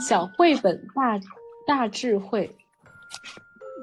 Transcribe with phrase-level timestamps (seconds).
[0.00, 1.18] 小绘本大
[1.66, 2.50] 大智慧。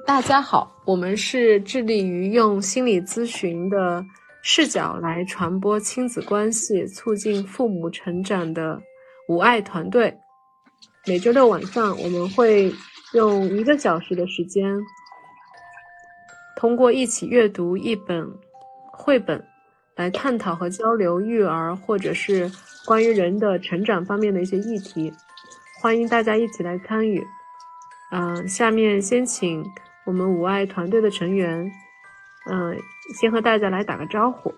[0.06, 4.04] 大家好，我们是致力于用心理咨询的
[4.42, 8.80] 视角来传播亲子关系、促进父母成长的
[9.28, 10.16] 无爱团队。
[11.06, 12.72] 每周六晚上，我们会
[13.12, 14.78] 用一个小时的时间，
[16.56, 18.26] 通过一起阅读一本
[18.92, 19.44] 绘本，
[19.96, 22.50] 来探讨和交流育儿或者是
[22.86, 25.12] 关于人的成长方面的一些议题。
[25.80, 27.24] 欢迎大家一起来参与。
[28.10, 29.64] 嗯，下面先请
[30.04, 31.70] 我们五爱团队的成员，
[32.50, 32.76] 嗯，
[33.20, 34.52] 先和大家来打个招呼。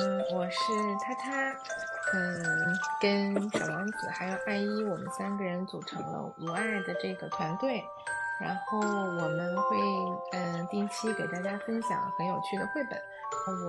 [0.00, 0.58] 嗯，我是
[1.02, 1.50] 他他，
[2.12, 7.82] 嗯，跟小王子还有爱一，我们三个人组成了无爱的这个团队。
[8.38, 9.78] 然后我们会
[10.32, 13.00] 嗯定期给大家分享很有趣的绘本。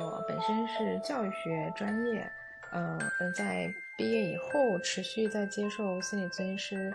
[0.01, 2.29] 我本身是教育学专业。
[2.77, 6.93] 嗯，在毕业以后持续在接受心理咨询师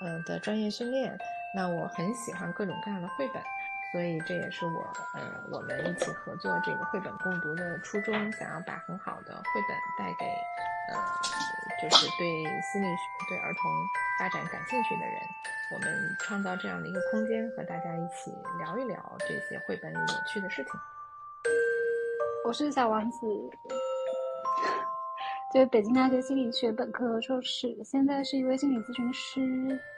[0.00, 1.18] 嗯的专业训练。
[1.56, 3.42] 那我很喜欢各种各样的绘本，
[3.90, 10.24] 所以这也是我呃我们一起合作这个绘本共读的初衷，想要把很好的绘本带给
[10.92, 11.00] 呃
[11.82, 12.28] 就是对
[12.72, 13.70] 心理学、对儿童
[14.20, 15.16] 发展感兴趣的人。
[15.72, 20.72] 我们创造这样的一个空间，和大家一起聊一聊这些绘本里有趣的事情。
[22.44, 23.18] 我是小王子。
[25.54, 29.40] 对北京大学心理学本科硕士，现在是一位心理咨询师，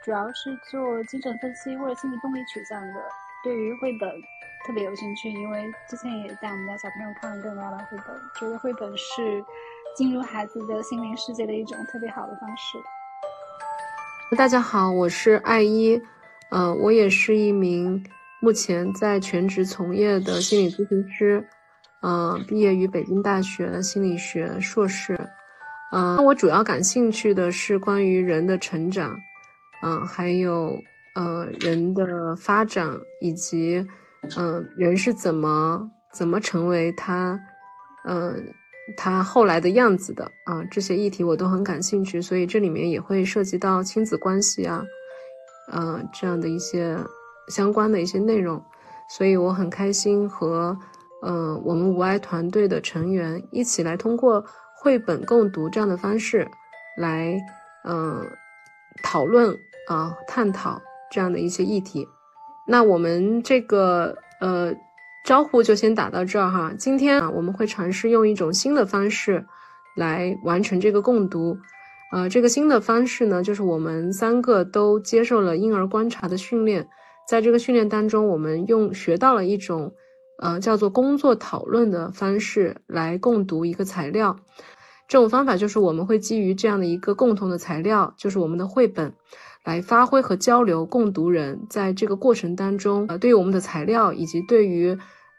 [0.03, 2.93] 主要是做精神分析或者心理动力取向的。
[3.43, 4.07] 对于绘本
[4.67, 9.43] 特别有兴趣，因为之前也带我们家小朋友看了更多的绘本，觉得绘本是
[9.95, 12.77] 进入孩子的心灵世界的一种特别好的方式。
[14.37, 15.99] 大家好，我是爱一，
[16.51, 18.05] 呃，我也是一名
[18.43, 21.49] 目前在全职从业的心理咨询师，
[22.03, 25.19] 呃，毕业于北京大学心理学硕士。
[25.89, 29.17] 嗯，我主要感兴趣的是关于人的成长，
[29.81, 30.77] 嗯，还有
[31.15, 33.87] 呃人的发展，以及
[34.35, 37.39] 嗯人是怎么怎么成为他，
[38.03, 38.53] 嗯
[38.97, 44.83] 他后来的样子的啊，这些议题我都很感兴趣，所以这里面也会涉及到亲子关系啊，
[45.71, 46.97] 嗯这样的一些
[47.47, 48.61] 相关的一些内容，
[49.09, 50.77] 所以我很开心和
[51.21, 54.43] 嗯我们无爱团队的成员一起来通过。
[54.87, 56.47] 绘本共读这样的方式，
[56.95, 57.37] 来，
[57.83, 58.25] 嗯，
[59.03, 59.53] 讨论
[59.85, 60.81] 啊，探讨
[61.11, 62.07] 这样的一些议题。
[62.65, 64.73] 那我们这个呃
[65.25, 66.73] 招呼就先打到这儿哈。
[66.79, 69.45] 今天啊，我们会尝试用一种新的方式
[69.97, 71.57] 来完成这个共读。
[72.13, 76.87] 呃，这个新的方式呢，就是我们三个都接受了婴儿观察的训练，
[77.27, 79.91] 在这个训练当中，我们用学到了一种。
[80.39, 84.37] 呃，叫做工作讨论的方式来共读一个材料，
[85.07, 89.13] 这种方法就是我们会基于这样的一个共同的材料，就是我们的绘本，
[89.63, 94.97] 来发挥和交流共读人在这个过程当中，呃，对于我们的材料以及对于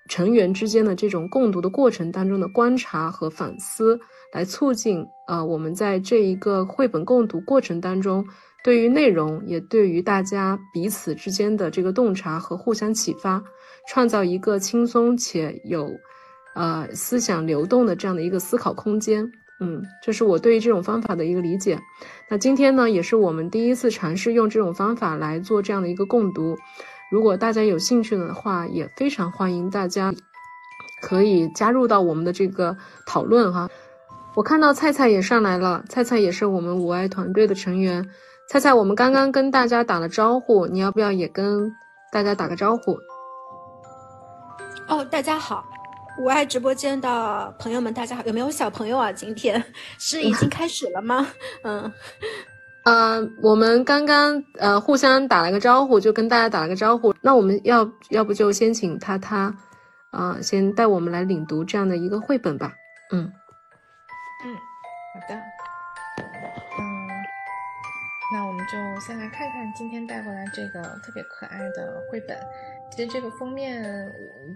[0.08, 4.00] 成员之间的这种共读的过程当中的观察和反思，
[4.32, 8.26] 来促进呃我们在这一个绘本共读过程当中，
[8.64, 13.42] 对于内容也对于大家彼此之间的这个洞察和互相启发。
[13.90, 15.90] 创造一个轻松且有，
[16.54, 21.78] 呃，思想流动的这样的一个思考空间，嗯，这是我对于这种方法的一个理解。
[22.28, 26.56] 那今天呢，也是我们第一次尝试用这种方法来做这样的一个共读。
[27.10, 30.14] 如果大家有兴趣的话，也非常欢迎大家
[31.02, 32.76] 可以加入到我们的这个
[33.06, 33.68] 讨论哈。
[34.34, 38.08] 我看到菜菜也上来了，菜菜也是我们五爱团队的成员。
[38.48, 41.72] 菜菜，我们刚刚跟大家打了招呼，你要不要也跟
[42.12, 42.96] 大家打个招呼？
[44.88, 45.66] 哦，大家好，
[46.18, 49.12] 五爱直播间的朋友们，大家好，有没有小朋友啊？
[49.12, 49.62] 今天
[49.98, 51.26] 是已经开始了吗？
[51.62, 51.92] 嗯，
[52.84, 57.14] 呃，我们刚刚呃互相打了个招呼，就跟大家打了个招呼。
[57.20, 59.54] 那我们要要不就先请他他
[60.10, 62.72] 啊，先带我们来领读这样的一个绘本吧。
[63.12, 63.32] 嗯
[64.44, 64.54] 嗯，
[65.14, 65.40] 好的，
[68.70, 72.38] 就先来看看今天带过来这个特别可爱的绘本。
[72.90, 73.82] 其实这个封面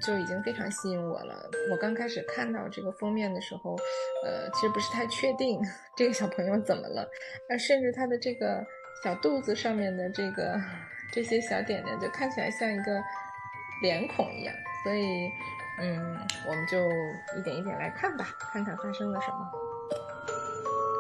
[0.01, 1.51] 就已经非常吸引我了。
[1.71, 3.77] 我刚开始看到这个封面的时候，
[4.25, 5.61] 呃，其实不是太确定
[5.95, 7.03] 这个小朋友怎么了，
[7.51, 8.65] 啊，甚至他的这个
[9.05, 10.59] 小肚子上面的这个
[11.13, 13.03] 这些小点点，就看起来像一个
[13.83, 14.55] 脸孔一样。
[14.83, 15.31] 所以，
[15.79, 16.19] 嗯，
[16.49, 16.79] 我们就
[17.39, 19.53] 一点一点来看吧，看看发生了什么。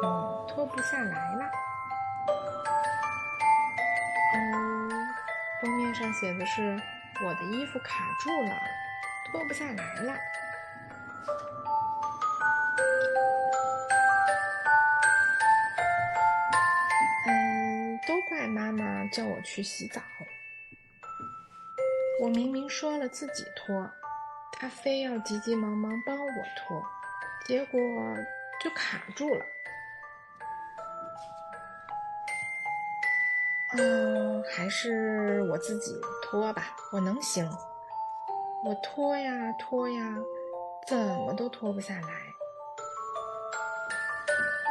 [0.04, 1.50] 嗯，脱不下来了。
[5.62, 6.76] 封面上写的是
[7.24, 8.58] 我的衣服卡住了
[9.30, 10.12] 脱不下来了。
[17.28, 20.02] 嗯都怪妈妈叫我去洗澡。
[22.20, 23.88] 我明明说了自己脱
[24.50, 26.84] 她非要急急忙忙帮我脱
[27.46, 27.80] 结果
[28.60, 29.46] 就卡住了。
[33.78, 37.48] 嗯，还是我自己脱吧，我能行。
[38.64, 40.02] 我脱呀脱呀，
[40.86, 42.08] 怎么都脱不下来。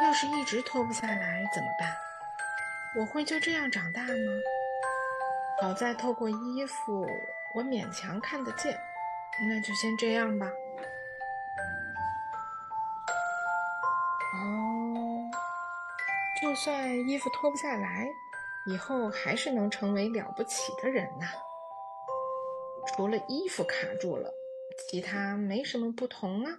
[0.04, 1.94] 要是一直脱不下来怎么办？
[2.98, 4.08] 我会就这样长大吗？
[5.60, 7.06] 好在透过衣服，
[7.54, 8.78] 我勉强看得见，
[9.48, 10.46] 那就先这样吧。
[14.34, 15.30] 哦，
[16.40, 18.08] 就算衣服脱不下来。
[18.66, 21.26] 以后还是能成为了不起的人呐！
[22.86, 24.32] 除了衣服卡住了，
[24.78, 26.58] 其他没什么不同啊。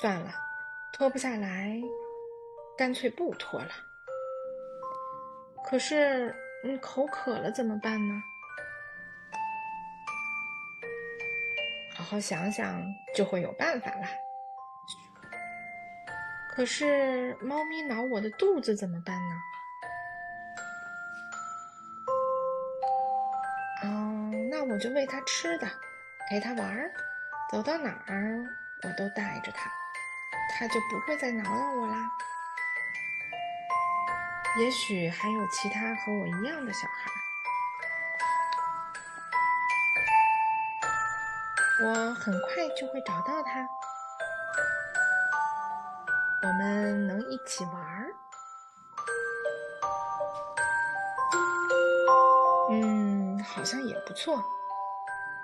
[0.00, 0.32] 算了，
[0.92, 1.80] 脱不下来，
[2.76, 3.70] 干脆不脱了。
[5.64, 8.14] 可是，嗯，口渴了怎么办呢？
[11.96, 12.82] 好好想想，
[13.14, 14.08] 就会有办法啦。
[16.58, 19.36] 可是，猫咪挠我的肚子怎么办呢？
[23.84, 25.68] 哦，那我就喂它吃的，
[26.28, 26.90] 陪它玩儿，
[27.48, 28.44] 走到哪儿
[28.82, 29.70] 我都带着它，
[30.58, 32.10] 它就不会再挠挠我啦。
[34.58, 37.08] 也许还有其他和我一样的小孩，
[41.84, 43.64] 我很快就会找到它。
[46.40, 48.14] 我们能一起玩儿，
[52.70, 54.42] 嗯，好像也不错。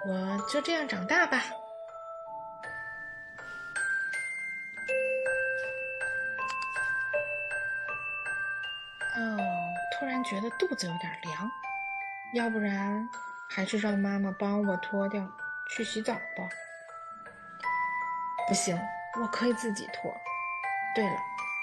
[0.06, 1.42] 我就这样长大吧。
[9.16, 9.38] 哦，
[9.98, 11.50] 突然觉得肚子有点凉，
[12.34, 13.08] 要不然
[13.48, 15.26] 还是让妈妈帮我脱掉，
[15.68, 16.48] 去洗澡吧。
[18.46, 18.78] 不行，
[19.20, 20.14] 我可以自己脱。
[20.94, 21.16] 对了，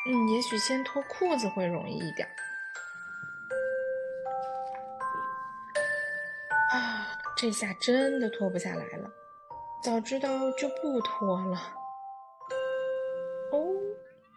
[0.07, 2.27] 嗯，也许先脱裤子会容易一点。
[6.73, 9.09] 啊，这下真的脱不下来了。
[9.81, 11.57] 早知道就不脱了。
[13.51, 13.73] 哦，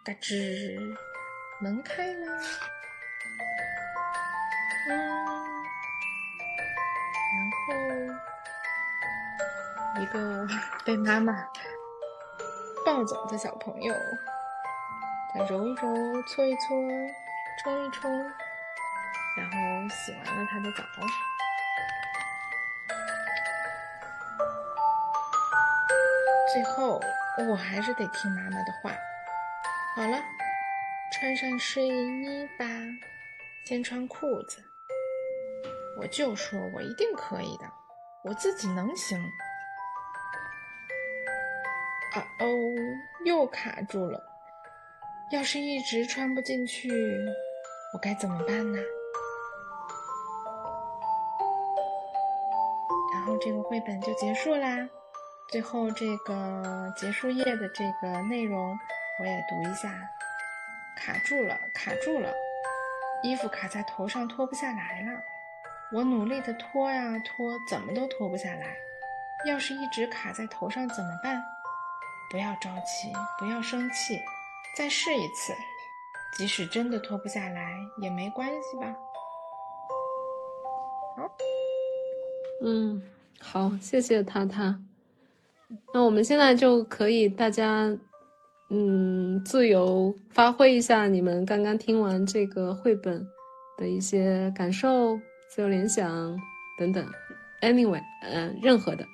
[0.03, 0.97] 嘎吱，
[1.61, 2.41] 门开了。
[4.87, 4.95] 嗯，
[7.35, 7.51] 然
[9.95, 10.47] 后一个
[10.85, 11.47] 被妈妈
[12.85, 13.93] 抱走的小朋友。
[15.43, 16.75] 揉一揉，搓一搓，
[17.61, 18.09] 冲一冲，
[19.37, 20.83] 然后洗完了他的澡。
[26.53, 27.01] 最后，
[27.49, 28.91] 我还是得听妈妈的话。
[29.95, 30.23] 好了，
[31.11, 32.65] 穿上睡衣吧，
[33.65, 34.63] 先穿裤子。
[35.99, 37.69] 我就说我一定可以的，
[38.23, 39.19] 我自己能行。
[42.13, 42.47] 啊哦，
[43.25, 44.24] 又卡住了。
[45.31, 46.89] 要是一直穿不进去，
[47.93, 48.79] 我该怎么办呢？
[53.13, 54.87] 然后这个绘本就结束啦。
[55.49, 58.77] 最后这个结束页的这个内容
[59.19, 59.91] 我也读一下：
[60.95, 62.31] 卡住了，卡住了，
[63.23, 65.21] 衣服卡在头上脱不下来了。
[65.91, 68.75] 我努力的脱呀脱，怎么都脱不下来。
[69.47, 71.43] 要是一直卡在头上怎么办？
[72.29, 74.19] 不要着急，不要生气。
[74.75, 75.53] 再试一次，
[76.37, 78.93] 即使真的脱不下来也没关系吧。
[81.15, 81.31] 好，
[82.61, 83.01] 嗯，
[83.39, 84.77] 好，谢谢他他。
[85.93, 87.97] 那我们现在就可以大家，
[88.69, 93.25] 嗯，自由发挥一下你们刚刚听完这个绘本
[93.77, 95.17] 的一些感受、
[95.49, 96.37] 自由联想
[96.77, 97.09] 等等。
[97.61, 99.07] Anyway，嗯，任何的。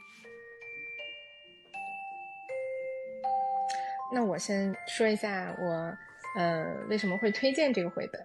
[4.14, 5.98] 那我先说一下我，
[6.36, 8.22] 呃，为什么会推荐这个绘本？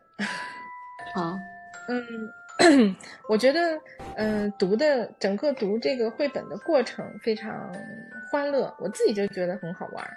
[1.14, 1.38] 好，
[1.88, 2.96] 嗯，
[3.28, 3.80] 我觉得，
[4.16, 7.72] 嗯，读的整个读这个绘本的过程非常
[8.30, 10.16] 欢乐，我自己就觉得很好玩。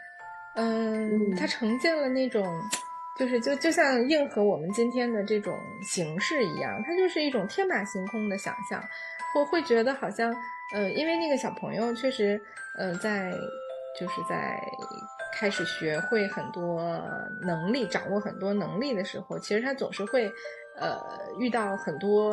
[0.56, 2.44] 嗯，它呈现了那种，
[3.20, 8.84] 就是就就像应和我们今天的这种形式一样，它就是一种天马行空的想象，
[9.36, 10.36] 我会觉得好像，
[10.74, 12.42] 呃，因为那个小朋友确实，
[12.76, 13.32] 呃，在
[14.00, 14.60] 就是在。
[15.31, 16.81] 开始学会很多
[17.41, 20.31] 能力，掌握很多能力的时候，其实他总是会，
[20.77, 21.00] 呃，
[21.39, 22.31] 遇到很多，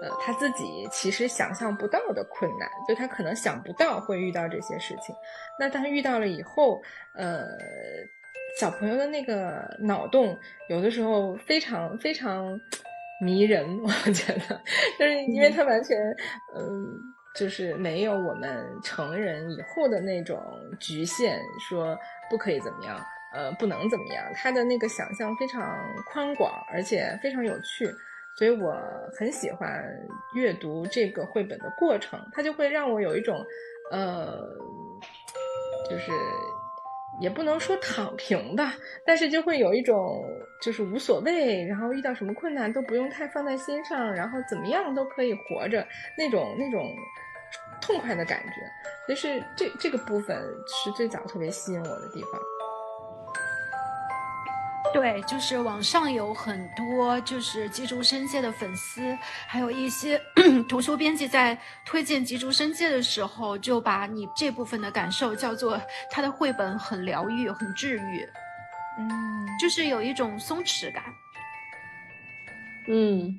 [0.00, 5.14] 呃，他自己其实想象不到的困难，就他可能想不到会遇到这些事情。
[5.58, 6.82] 那当遇到了以后，
[7.14, 7.46] 呃，
[8.58, 12.58] 小朋友的那个脑洞，有的时候非常非常
[13.20, 14.60] 迷人，我觉得，
[14.98, 15.96] 就是因为他完全，
[16.56, 20.40] 嗯，就是没有我们成人以后的那种
[20.78, 21.98] 局限，说
[22.28, 23.00] 不可以怎么样，
[23.32, 25.78] 呃，不能怎么样，他的那个想象非常
[26.12, 27.90] 宽广，而且非常有趣。
[28.34, 28.74] 所以我
[29.18, 29.84] 很喜欢
[30.34, 33.44] 阅读这个绘本的过程，它就会让我有一种，
[33.90, 34.38] 呃，
[35.90, 36.10] 就是
[37.22, 38.74] 也不能说躺平吧，
[39.06, 40.28] 但是就会有一种
[40.60, 45.86] 就是无所谓，然后遇到什么困难都不用太放在心上，然后怎么样都可以活着
[46.18, 46.92] 那种那种
[47.80, 48.54] 痛快的感觉。
[49.08, 50.36] 就是这这个部分
[50.66, 52.32] 是最早特别吸引我的地方。
[54.92, 60.20] 对，就是网上有很多就是吉竹伸介的粉丝，还有一些
[60.68, 65.80] 图书编辑在推荐吉竹伸介的时候，就把你这部分的感受叫做
[66.10, 68.28] 他的绘本很疗愈、很治愈，
[68.98, 71.02] 嗯，就是有一种松弛感。
[72.88, 73.34] 嗯，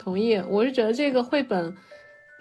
[0.00, 0.36] 同意。
[0.48, 1.76] 我是觉得这个绘本，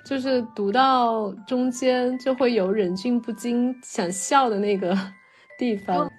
[0.03, 4.97] 就是读到中间就会有忍俊不禁想笑的那个
[5.59, 6.11] 地方。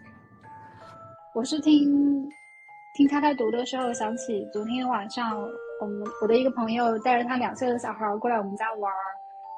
[1.38, 2.28] 我是听
[2.94, 5.40] 听他在读的时候，想起昨天晚上
[5.80, 8.98] 我们我的一个朋友带着他两岁的小孩过来我们家玩儿，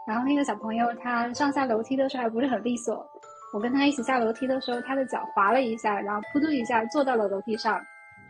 [0.06, 3.02] 然后那个小朋友他上下楼梯的时候还不是很利索，
[3.54, 7.80] 我跟他一起下楼梯的时候，他的脚滑了一下，然后扑通一下坐到了楼梯上。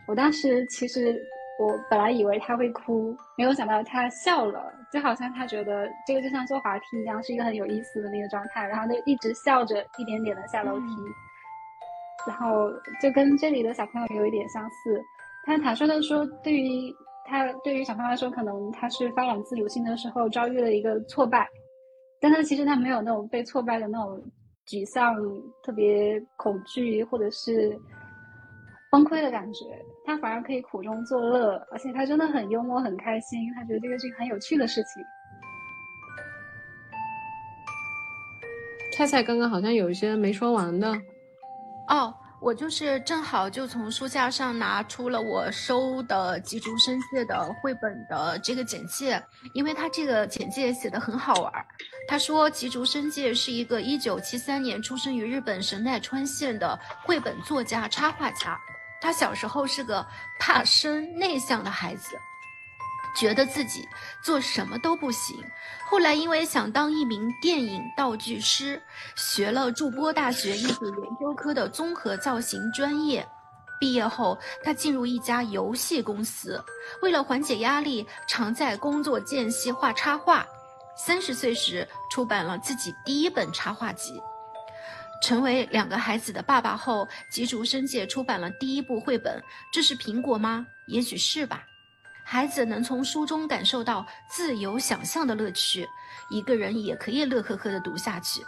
[0.07, 1.21] 我当时其实
[1.59, 10.85] 我本来以为他会哭，没有想到他笑了，就好像他觉得这个就像坐滑梯一样，是一个很有意思的那个状态，然后就一直笑着一点点的下楼梯。
[12.27, 15.01] 然后就跟这里的小朋友有一点相似，
[15.45, 16.93] 他坦率的说，对于
[17.25, 21.47] 他对于小朋友来说，可能他是发展自主性的时候遭遇了一个挫败，
[22.19, 24.21] 但他其实他没有那种被挫败的那种
[24.67, 25.15] 沮丧、
[25.63, 27.75] 特别恐惧或者是
[28.91, 29.65] 崩溃的感觉，
[30.05, 35.03] 他反而可以苦中作乐，而且他真的很幽默、很开心，他觉得这个是很有趣的事情。
[38.93, 40.93] 菜菜刚刚好像有一些没说完的。
[41.87, 49.21] 哦，我就是正好就从书架上拿出了我收的吉竹伸介的绘本的这个简介，
[49.53, 51.51] 因为他这个简介写的很好玩。
[52.07, 58.57] 他说吉竹伸介是一个1973年出生于日本神奈川县的绘本作家、插画家。
[59.01, 60.05] 他小时候是个
[60.39, 62.15] 怕生、内向的孩子。
[63.15, 63.87] 觉得自己
[64.23, 65.35] 做什么都不行，
[65.89, 68.81] 后来因为想当一名电影道具师，
[69.15, 73.27] 学了筑波大学艺术研究科的综合造型专业。
[73.79, 76.63] 毕业后，他进入一家游戏公司，
[77.01, 80.45] 为了缓解压力，常在工作间隙画插画。
[80.95, 84.21] 三十岁时，出版了自己第一本插画集。
[85.23, 89.43] 成为两个孩子的爸爸后，吉竹伸介出版了第一部绘本。
[89.73, 90.65] 这是苹果吗？
[90.85, 91.63] 也许是吧。
[92.31, 95.85] 孩子能从书中感受到自由想象的乐趣，
[96.29, 98.41] 一个人也可以乐呵呵地读下去。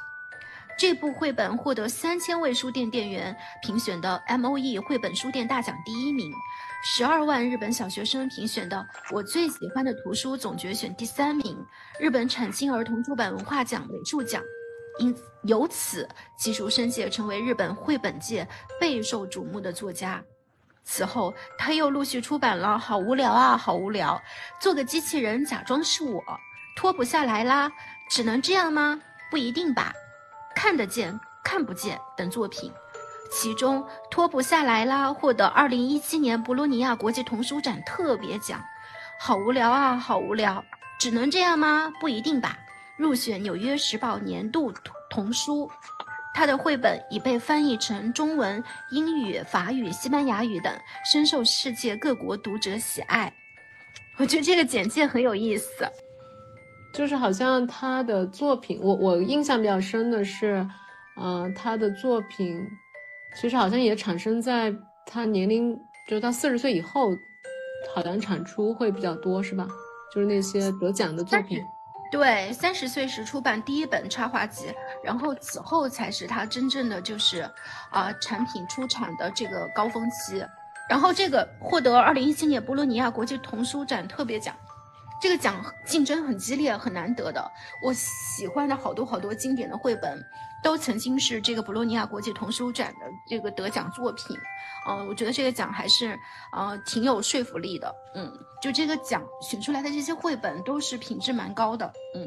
[0.80, 6.32] 这部绘本获得三千位书店店员评选的 M O E 绘本书店大奖第一名，
[6.86, 11.58] 十二万日本小学生评选的我最喜欢的图书总决选第三名，
[12.00, 14.42] 日本产经儿童出版文化奖美术奖。
[15.00, 15.14] 因
[15.44, 16.08] 由此，
[16.40, 18.48] 吉竹伸介成为日本绘本界
[18.80, 20.24] 备受瞩目的作家。
[20.84, 24.22] 此后，他又陆续出版了《好无聊啊，好无聊》，
[24.62, 26.22] 做个机器人假装是我，
[26.76, 27.72] 脱不下来啦，
[28.10, 29.00] 只能这样吗？
[29.32, 29.94] 不一定吧，
[30.56, 32.72] 看得见，看不见等作品，
[33.32, 38.60] 其中脱不下来啦获得二零一七年博洛尼亚国际童书展特别奖，
[39.20, 40.56] 《好无聊啊，好无聊》，
[41.00, 41.92] 只能这样吗？
[42.00, 42.58] 不一定吧，
[42.98, 44.72] 入选纽约时报年度
[45.10, 45.72] 童书。
[46.34, 50.74] 他的绘本已被翻译成中文、英语、法语、西班牙语等，
[51.12, 53.32] 深受世界各国读者喜爱。
[54.18, 55.88] 我觉得这个简介很有意思，
[56.94, 60.68] 就是好像他的作品，我我印象比较深的是，
[61.20, 62.60] 嗯，他的作品
[63.36, 64.74] 其实好像也产生在
[65.06, 65.76] 他年龄，
[66.08, 67.12] 就到四十岁以后，
[67.94, 69.68] 好像产出会比较多，是吧？
[70.14, 71.60] 就是那些得奖的作品。
[72.14, 74.72] 对，三十岁时出版第一本插画集，
[75.04, 77.42] 然后此后才是他真正的就是，
[77.90, 80.46] 啊，产品出产的这个高峰期。
[80.88, 84.56] 然后这个获得二零一七年博洛尼亚国际童书展特别奖，
[85.20, 87.52] 这个奖竞争很激烈，很难得的。
[87.84, 90.24] 我喜欢的好多好多经典的绘本。
[90.64, 94.38] 都曾经是这个博洛尼亚国际童书展的这个得奖作品，
[94.88, 96.18] 嗯，我觉得这个奖还是
[96.54, 98.32] 呃挺有说服力的，嗯，
[98.64, 102.26] 就这个奖选出来的这些绘本都是品质蛮高的，嗯。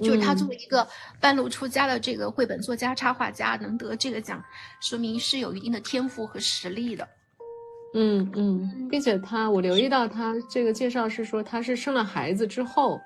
[0.00, 0.86] 就是他作为一个
[1.20, 4.42] 半路出家的这个绘本作家、插画家，能得这个奖，
[4.80, 7.06] 说明是有一定的天赋和实力的。
[7.92, 12.98] 嗯嗯，并且他，我留意到他这个介绍是说他是生了孩子之后，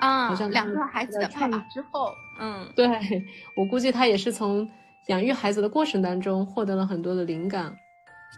[0.00, 2.88] 啊，好像两个孩子的爸爸之后，嗯，对
[3.56, 4.68] 我估计他也是从
[5.08, 7.72] 养育孩子的过程当中获得了很多的灵感。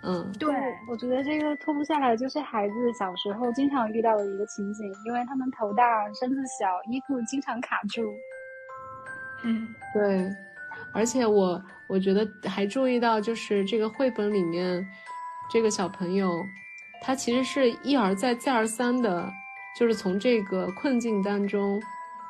[0.03, 0.55] 嗯，对，
[0.87, 8.15] 我觉得这个脱不下来就是孩子小时候经常遇到的一个情景，因为他们头大、身子小，衣服经常卡住。
[9.45, 10.31] 嗯，对，
[10.93, 14.87] 而且我我觉得还注意到，就是这个绘本里面，
[15.51, 16.45] 这个小朋友，
[17.01, 19.31] 他其实是一而再、再而三的，
[19.79, 21.81] 就是从这个困境当中，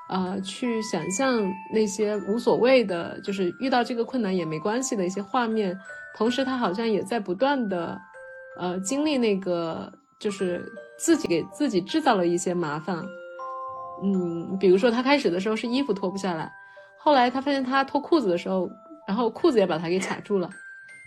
[0.09, 1.43] 呃，去想象
[1.73, 5.79] 那些无所谓的，就是遇到这个困难也没关系的一些画面。
[6.17, 7.99] 同时，他好像也在不断的，
[8.59, 10.65] 呃，经历那个，就是
[10.99, 13.05] 自己给自己制造了一些麻烦。
[14.03, 16.53] 嗯，比如说他开始的时候是衣服脱不下来，
[16.99, 18.69] 后来他发现他脱裤子的时候，
[19.09, 20.51] 然后裤子也把他给卡住了，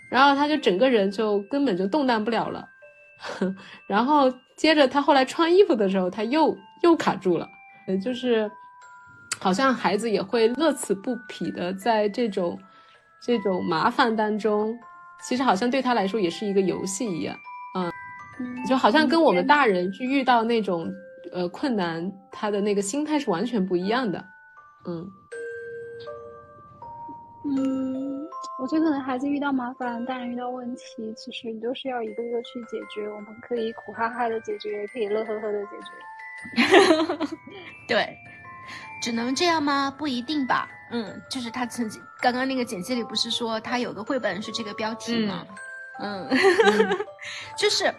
[0.10, 2.68] 然后他就整个人就根本就动弹不了了。
[3.88, 7.48] 然后接着他后来穿衣服的时候，他又又卡住了，
[8.04, 8.50] 就是
[9.40, 12.60] 好像孩子也会乐此不疲的在这种
[13.22, 14.78] 这种麻烦当中。
[15.28, 17.36] 其实好像对他来说也是一个游戏一样，
[17.76, 17.92] 嗯，
[18.66, 20.88] 就好像跟我们大人去遇到那种
[21.34, 24.24] 呃困难，他的那个心态是完全不一样的，
[24.88, 25.04] 嗯，
[27.46, 28.28] 嗯，
[28.62, 33.10] 我觉得可能孩子遇到麻烦，大人遇到问题，其实你都是要一个个去解决。
[33.10, 37.36] 我们可以苦哈哈的解决，也可以乐呵呵的解决。
[37.90, 38.16] 对，
[39.02, 39.94] 只能这样吗？
[39.98, 40.70] 不一定吧。
[40.90, 45.46] 嗯，就是他曾经刚刚那个简介里不是说他有个绘本是这个标题吗？
[46.00, 46.30] 嗯，
[47.58, 47.94] 就是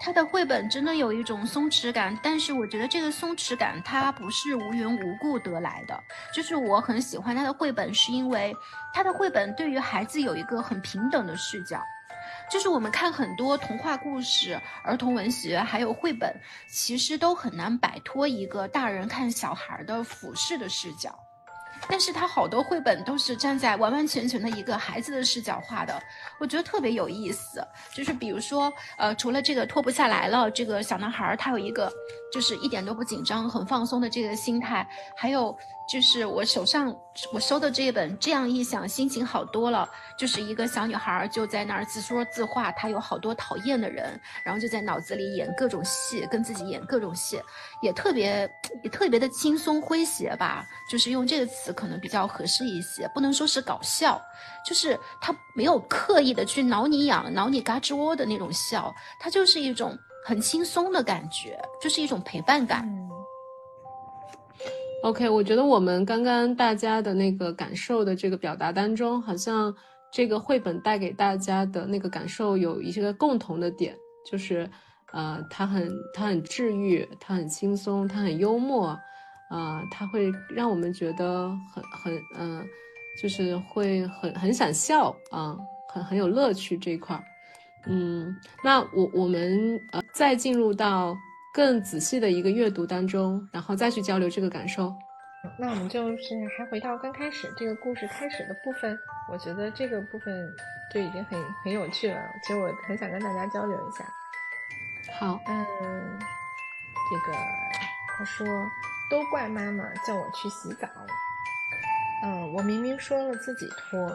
[0.00, 6.02] 他的绘本真的有一种松弛感，但是我觉得这个松弛感它不是无缘无故得来的。
[6.34, 8.56] 就是我很喜欢他的绘本，是因为
[8.94, 11.82] 他的绘本对于孩子有一个很平等的视角。
[12.48, 16.32] 就是我们看很多童话故事、儿童文学，还有绘本，
[16.68, 21.18] 其实都很难摆脱一个大人看小孩的俯视的视角。
[21.88, 26.00] 但是他好多绘本都是站在完完全全的一个孩子的视角画的，
[26.38, 27.66] 我觉得特别有意思。
[27.94, 31.90] 就是比如说，呃，除了这个脱不下来了，这个小男孩他有一个
[32.32, 34.86] 就是一点都不紧张、很放松的这个心态，
[35.16, 35.56] 还有。
[35.90, 36.94] 就是我手上
[37.32, 39.88] 我收的这一本，这样一想，心情好多了。
[40.16, 47.42] 就是一个小女孩就在那儿自说自话，她有好多讨厌的人，然后就在脑子里演各种戏，跟自己演各种戏，
[47.82, 48.48] 也特别
[48.84, 50.64] 也特别的轻松诙谐吧。
[50.88, 54.20] 就是用这个词可能比较合适一些，不能说是搞笑，
[54.64, 62.88] 就是他没有刻意的去挠你痒、挠你嘎吱窝的那种笑，他就是一种很轻松的感觉，就是一种陪伴感。
[65.02, 69.74] OK，我觉得我们刚刚大家的那个感受的这个表达当中，好像
[70.12, 73.96] 这个绘本带给大家的那个感受有一个共同的点，
[74.30, 74.68] 就是，
[75.12, 78.88] 呃，它很它很治愈，它很轻松，它很幽默，
[79.48, 82.62] 啊，它会让我们觉得很很嗯，
[83.22, 85.56] 就是会很很想笑啊，
[85.94, 87.24] 很很有乐趣这一块儿，
[87.86, 91.16] 嗯，那我我们呃再进入到。
[91.52, 94.94] 更仔细的一个阅读当中，然后再去交流这个感受。
[95.58, 98.98] 那我们就是还回到刚开始这个故事开始的部分，
[99.32, 100.48] 我觉得这个部分
[100.92, 102.20] 就已经很很有趣了。
[102.42, 104.04] 其实我很想跟大家交流一下。
[105.18, 106.18] 好，嗯，
[107.10, 107.36] 这个
[108.16, 108.46] 他说
[109.10, 110.86] 都怪妈妈叫我去洗澡，
[112.22, 114.14] 嗯，我明明说了自己脱，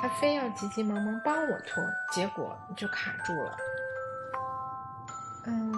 [0.00, 3.56] 他非要急急忙忙帮我脱，结果就卡住了。
[5.46, 5.72] 嗯，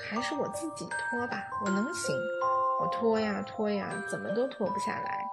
[0.00, 2.14] 还是我自己脱吧，我能行。
[2.80, 5.24] 我脱呀脱呀，怎么都脱不下来。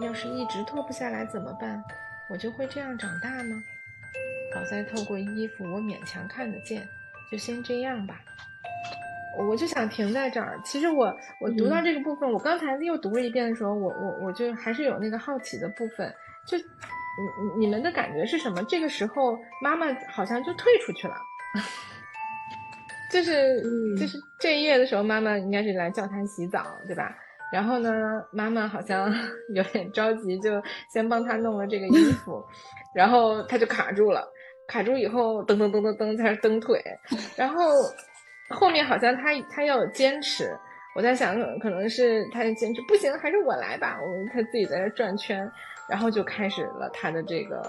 [0.00, 1.82] 要是一直脱不下来怎么办？
[2.28, 3.62] 我就会这样长大吗？
[4.54, 6.86] 好在透过衣服，我勉强看得见。
[7.30, 8.20] 就先这样吧。
[9.38, 10.58] 我就想停在这儿。
[10.64, 16.12] 其实我我读到这个部分，我刚才又读了一遍的时候，我我我就还是有那个好奇的部分。
[16.46, 16.64] 就你
[17.58, 18.64] 你们的感觉是什么？
[18.64, 21.14] 这个时候妈妈好像就退出去了。
[23.10, 23.62] 就是
[23.96, 27.16] 就是这一页的时候，妈妈应该是来叫他洗澡，对吧？
[27.52, 27.90] 然后呢，
[28.32, 29.12] 妈妈好像
[29.54, 30.50] 有点着急，就
[30.92, 32.44] 先帮他弄了这个衣服，
[32.94, 34.26] 然后他就卡住了，
[34.66, 36.82] 卡住以后噔噔噔噔噔在那蹬腿，
[37.36, 37.70] 然后
[38.48, 40.50] 后面好像他他要坚持，
[40.96, 45.48] 我在想可能可能是他坚持不行，还是我来吧，我他自己在那转圈，
[45.88, 47.62] 然后就开始了他的这个。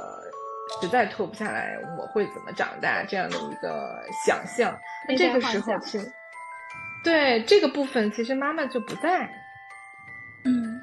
[0.81, 3.03] 实在脱不下来，我会怎么长大？
[3.03, 4.77] 这样的一个想象。
[5.07, 6.11] 那这个时候，其实
[7.03, 9.29] 对这个部分，其实妈妈就不在。
[10.43, 10.79] 嗯，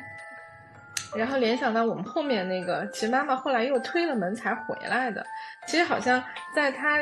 [1.16, 5.24] 然后联想到我们后面那个，其实妈妈后来又推了门才回来的。
[5.66, 6.22] 其实好像
[6.54, 6.98] 在她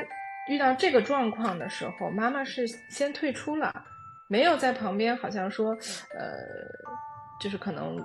[0.48, 3.72] 遇到这个状况的时候，妈妈是先退出了，
[4.28, 5.70] 没有在旁边，好像说，
[6.18, 6.36] 呃，
[7.40, 7.96] 就是可能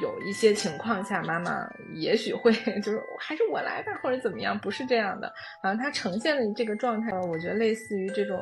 [0.00, 5.32] 有一些情况下，妈妈也许会 就是还是我来吧，或者怎么样，不是这样的。
[5.62, 8.38] 然后她呈现的这个状态，我觉得类似于这种，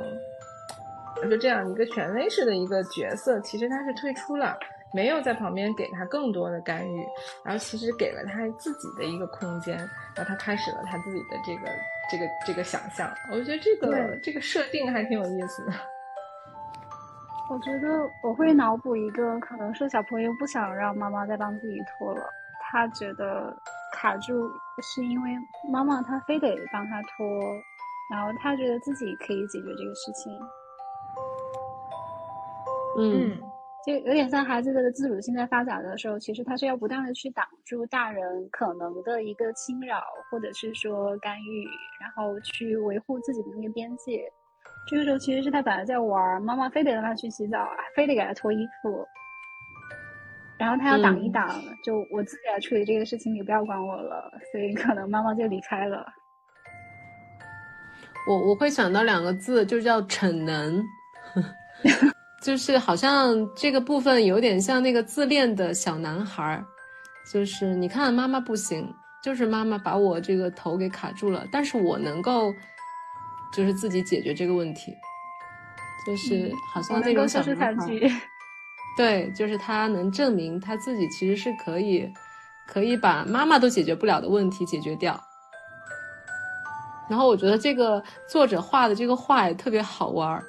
[1.31, 4.59] 就这样一个权威式的一个角色，其实她是退出了。
[4.91, 7.07] 没有在旁边给他更多的干预，
[7.45, 9.77] 然后其实给了他自己的一个空间，
[10.17, 11.69] 然后他开始了他自己的这个
[12.11, 13.15] 这个这个想象。
[13.31, 15.73] 我觉得这个这个设定还挺有意思的。
[17.51, 22.23] 我觉得我会脑补一个，可能是小朋友不想让妈妈再帮自己脱了，
[22.61, 23.57] 他觉得
[23.95, 24.51] 卡住
[24.83, 25.31] 是因为
[25.73, 27.27] 妈妈她非得帮他脱，
[28.13, 30.33] 然后他觉得自己可以解决这个事情。
[32.99, 33.41] 嗯。
[33.87, 41.65] 就有点像孩子的自主性在发展的时候，其实他是要不断的去挡住大人可能的一个侵扰，或者是说干预，
[41.99, 44.31] 然后去维护自己的那个边界。
[44.89, 49.07] 这个时候其实是他本来在玩，妈妈非得让他去洗澡，非得给他脱衣服，
[50.59, 54.33] 然后他要挡一挡，就我自己来处理这个事情，你不要管我了。
[54.51, 56.07] 所以可能妈妈就离开了。
[58.27, 60.83] 我我会想到两个字，就叫逞能。
[62.41, 66.65] 就是好像这个部分有点像那个自恋的小男孩，
[67.33, 68.89] 就是你看妈妈不行，
[69.23, 72.55] 就是妈妈把我这个头给卡住了，但是我能够，
[73.53, 74.95] 就是自己解决这个问题，
[76.07, 77.87] 就是好像那种小男孩，
[78.97, 82.13] 对，就是他能证明他自己其实是可以，
[82.67, 85.19] 可以把妈妈都解决不了的问题解决掉。
[87.09, 90.45] 然后我觉得这个作者画的这个画也特别好玩儿。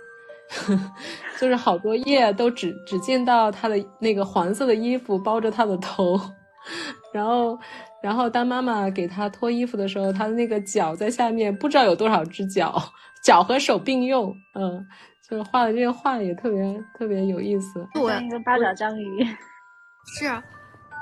[1.40, 6.20] 就是好多页都只只见到他的那个黄色的衣服包着他的头，
[7.14, 7.56] 然后，
[8.02, 12.82] 然后当妈妈给他脱衣服的时候，他的那个脚在下面不知道有多少只脚，
[13.24, 14.86] 脚和手并用，嗯，
[15.28, 19.24] 就是画的这个画也特别特别有意思，像一个八爪章鱼，
[20.20, 20.42] 是。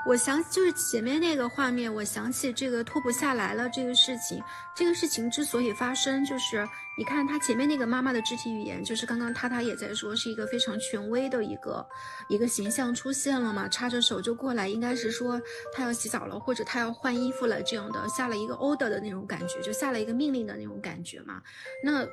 [0.08, 4.42] 我想就是前面那个画面，我想起这个脱不下来了这个事情。
[4.74, 6.66] 这个事情之所以发生，就是
[6.96, 11.86] 你看他前面那个妈妈的肢体语言，就是刚刚他他也在说，是一个非常权威的一个
[12.30, 15.38] 一个形象出现了嘛，插着手就过来，应该是说
[15.74, 21.42] 他要洗澡了，或者他要换衣服了这样的，下了一个 order 的那种感觉，就下了一个命令的那种感觉嘛。
[21.84, 22.08] 那。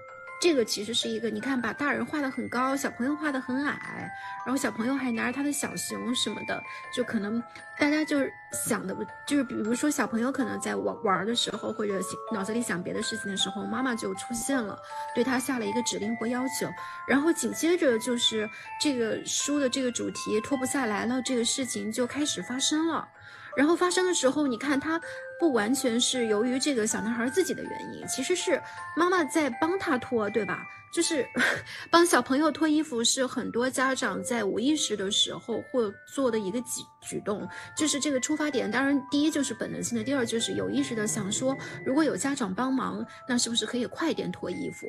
[0.45, 4.07] 这个其实是一个，你看，把大人画的很高，小朋友画的很矮，
[4.45, 6.61] 然后小朋友还拿着他的小熊什么的，
[6.95, 7.41] 就可能
[7.79, 11.99] 大家就是想的，就是比如说小朋友可能在玩玩的时候，或者
[12.31, 14.77] 脑子里想别的事情的时候，妈妈就出现了，
[15.15, 16.69] 对他下了一个指令或要求，
[17.07, 18.47] 然后紧接着就是
[18.79, 23.09] 这个书的这个主题脱不下来了，这个事情就开始发生了。
[23.55, 24.99] 然后发生的时候，你看他
[25.39, 28.61] 不完全是由于这个小男孩自己的原因，其实是
[28.95, 30.65] 妈妈在帮他脱，对吧？
[30.93, 31.27] 就是
[31.91, 38.69] 帮小朋友脱衣服，是很多家长在无意识的时候会做的一个举举动，就是这个出发点。
[38.71, 44.87] 当然，第一就是本能性的，第二就是有意识的想说，如果有家长帮忙，那是不是可以快点脱衣服？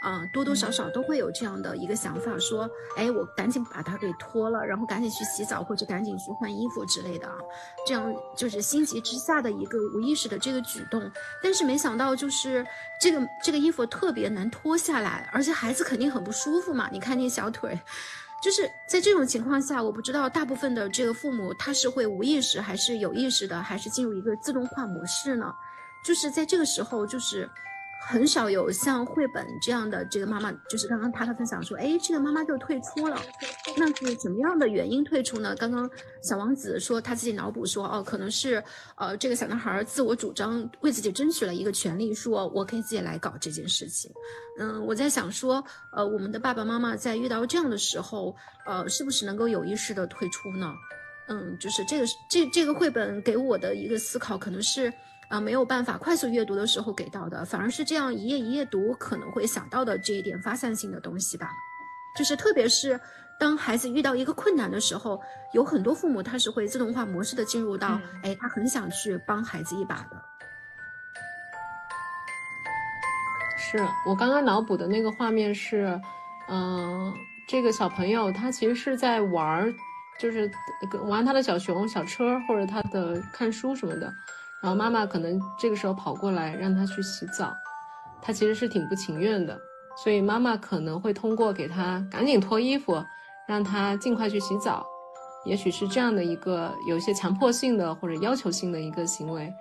[0.00, 7.34] 啊，多多少少都会有这样的一个想法，说，哎，我赶紧把它给脱了，然后赶紧去洗澡或者赶紧去换衣服之类的啊，
[7.84, 11.10] 这样就是心急之下的一个无意识的这个举动。
[11.42, 12.64] 但是没想到，就是
[13.00, 16.88] 这个这个衣服特别难脱下来，而且孩子肯定很不舒服嘛。
[16.92, 17.76] 你看那小腿，
[18.40, 25.52] 就是在这种情况下，我不知道大部分的这个父母他是会无意识还是有意识的，还是进入一个自动化模式呢？
[26.04, 27.50] 就是在这个时候，就是。
[28.00, 33.20] 很少有像绘本这样的这个妈妈，就是刚刚他的分享说，哎，这个妈妈就退出了，
[33.76, 35.54] 那是什么样的原因退出呢？
[35.56, 35.88] 刚刚
[36.22, 38.62] 小王子说他自己脑补说，哦，可能是
[38.96, 44.10] 呃这个小男孩自我主张为自己争取了一个权利，说我可以自己来搞这件事情。
[44.58, 48.34] 嗯，我在想说，呃，我们的爸爸妈妈在遇到这样的时候，
[48.64, 50.72] 呃，是不是能够有意识的退出呢？
[51.28, 54.90] 嗯，就是这个这这个绘本给我的一个思考可能是。
[55.28, 61.50] 啊，没有办法快速阅读的时候给到的，反而是这样一页一页读可能会想到的这一点发散性的东西吧。
[62.16, 62.98] 就是特别是
[63.38, 65.20] 当孩子遇到一个困难的时候，
[65.52, 70.22] 有很多父母他是会自动化模式的进入到，哎，他很想去帮孩子一把的。
[73.58, 76.00] 是我刚刚脑补的那个画面是，
[76.48, 77.14] 嗯，
[77.46, 79.72] 这个小朋友他其实是在玩，
[80.18, 80.50] 就是
[81.04, 84.10] 玩他的小熊、小车或者他的看书什么的。
[84.62, 87.54] 然后妈妈可能这个时候跑过来让他去洗澡，
[88.20, 89.58] 他其实是挺不情愿的，
[90.02, 93.02] 所以妈妈可能会通过给他赶紧脱衣服，
[93.46, 94.84] 让他尽快去洗澡，
[95.44, 99.52] 也许是这样的一个有一些强迫性的或者要求性的一个行为，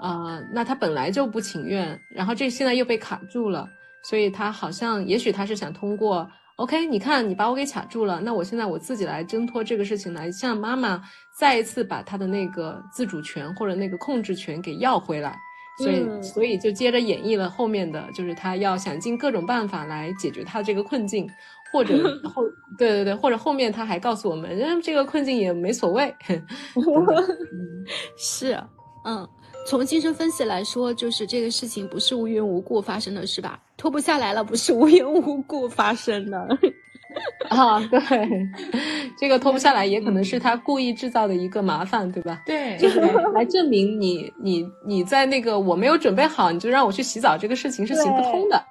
[0.00, 3.68] 啊，那他本来就不情愿，然后这现在又被卡住了，
[4.04, 11.02] 所以他好像也许他是想通过，OK，你看你把我给卡住了，那我现在我自己来挣脱这个事情，来向妈妈
[11.38, 15.36] 再一次把她的那个自主权或者那个控制权给要回来。
[15.78, 21.28] 所以，所以就接着演绎了后面的就是他要想尽各种办法来解决他这个困境，
[21.70, 21.94] 或者
[22.34, 22.42] 后，
[22.78, 26.14] 对对对，或者后面他还告诉我们，嗯，这个困境也没所谓。
[28.16, 28.58] 是，
[29.04, 29.28] 嗯，
[29.66, 33.60] 从精神分析来说，就是这个事情不是无缘无故发生的，是吧？
[33.76, 36.38] 脱不下来了，不是无缘无故发生的。
[37.48, 38.00] 啊，对，
[39.18, 42.42] 这个脱不下来也可能是他故意制造的一个麻烦，对吧？
[42.44, 43.00] 对，就是
[43.34, 48.62] 来证明你你你在那个我没有准备好，你就让我去洗澡，这个事情是行不通的。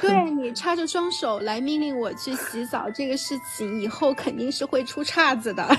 [0.00, 5.68] 对你插着双手来命令我去洗澡，这个事情以后肯定是会出岔子的。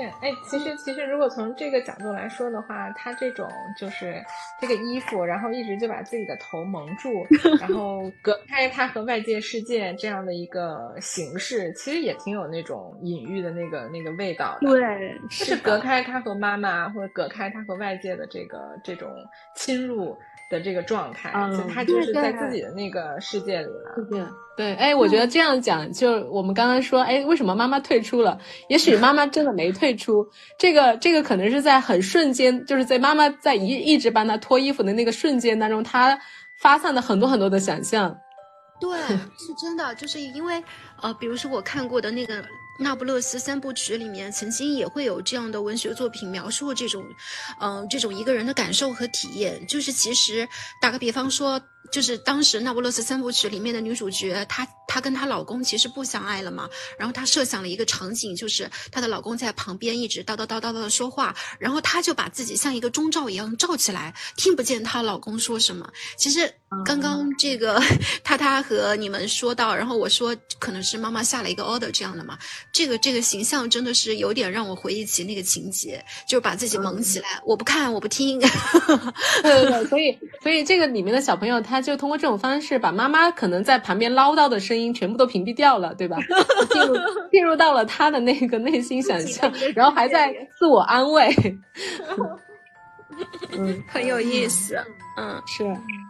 [0.00, 3.46] 对，哎，其实其实，如果从这个角度来说的话，他这种
[3.78, 4.24] 就是
[4.58, 7.26] 这个衣服，然后一直就把自己的头蒙住，
[7.60, 14.68] 然后隔开他和外界世界这样的一个形式，其实也挺有那种隐喻的那个那个味道的。
[14.68, 19.10] 对，就是隔开他和妈妈，或者隔开他和外界的这个这种
[19.54, 20.16] 侵入。
[20.50, 23.94] 的这个状态，就他就是在自己的那个世界里了。
[24.10, 24.22] 对
[24.56, 28.38] 对，哎，我觉得这样讲，就我们刚刚说，哎，为什么妈妈退出了？
[28.68, 30.26] 也许妈妈真的没退出，
[30.58, 36.18] 这个这个可能是在很瞬间，就是在妈妈在一一直帮他脱衣服的那个瞬间当中，他
[36.58, 38.14] 发散了很多很多的想象。
[38.80, 38.98] 对，
[39.38, 40.62] 是真的，就是因为
[41.00, 42.44] 呃，比如说我看过的那个。
[42.82, 47.04] 那不勒斯三部曲里面曾经也会有这样的文学作品描述这种，
[47.60, 49.66] 嗯，这种一个人的感受和体验。
[49.66, 50.48] 就是其实
[50.80, 56.68] 打个比方说，就是当时那不勒斯三部曲里面的女主角，她她跟她老公其实不相爱了嘛。
[56.98, 65.90] 然后她设想了一个场景，就是她的老公在旁边一直叨叨叨叨叨的说话，然后她就把自己像一个钟罩一样罩起来，听不见她老公说什么。
[66.16, 66.52] 其实
[66.84, 67.82] 刚刚这个
[68.22, 72.38] 她她和你们说到，然后我说可能是妈妈下了一个 order 这样的嘛。
[72.72, 78.38] 这个这个形象真的是有点让我回忆起那个情节，就是把自己蒙起来，我不看，我不听。
[79.42, 86.18] 对对对，所以所以这个里面的小朋友，他就通过这种方式，把妈妈可能在旁边唠叨的声音全部都屏蔽掉了，对吧？
[86.70, 86.96] 进入
[87.30, 91.32] 进入到了他的那个内心想象，然后还在自我安慰。
[93.52, 94.82] 嗯，很有意思。
[95.16, 95.64] 嗯，是。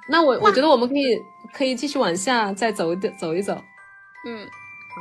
[0.08, 1.14] 那我我觉得我们可以
[1.52, 3.52] 可以继续往下再走一走一走。
[4.26, 4.46] 嗯。
[4.94, 5.00] 好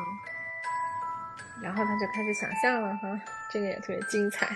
[1.61, 3.19] 然后他就开始想象了哈，
[3.51, 4.47] 这个也特别精彩。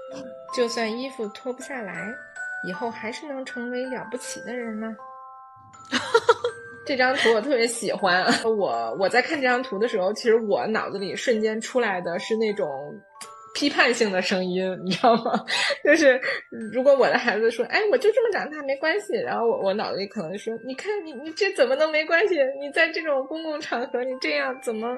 [0.56, 2.10] 就算衣服脱不下来，
[2.66, 4.96] 以后还是能成为了不起的人呢。
[6.84, 8.24] 这张图我特别喜欢。
[8.44, 12.68] 我我在看这张图的时候，其实我脑子里瞬间出来的是那种
[13.54, 15.44] 批判性的声音，你知道吗？
[15.82, 16.20] 就是
[16.72, 22.36] 如果我的孩子说：“哎，我就这么长大没关系。”然后我我脑子里可能就说：“你看你你这怎么能没关系？
[22.60, 24.96] 你在这种公共场合你这样怎么？”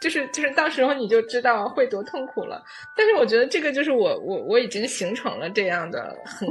[0.00, 2.62] 就是就是，到时候你就知道会多痛苦了。
[2.96, 6.48] 但是我觉得这个就是我我我已经形成了这样的很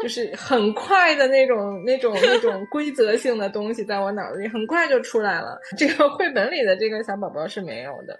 [0.00, 5.58] 就是很快的那种那种那种规则性的东西，在我脑子里很快就出来了。
[5.76, 8.18] 这个绘本里的这个小宝宝是没有的。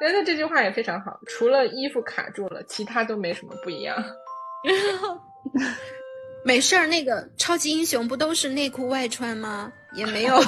[0.00, 3.96] 但是这句话也非常好，除了衣服卡住了，其他都没什么不一样。
[6.44, 9.72] 没事儿，那个超级英雄不都是内裤外穿吗？
[9.94, 10.34] 也没有。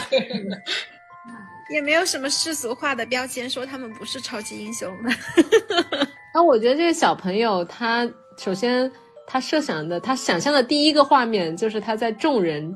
[1.68, 4.92] 也没有什么世俗化的标签说他们不是超级英雄。
[6.34, 8.90] 那我觉得这个小朋友他首先
[9.26, 12.72] 他设想的他想象的第一个画面就是他在众人，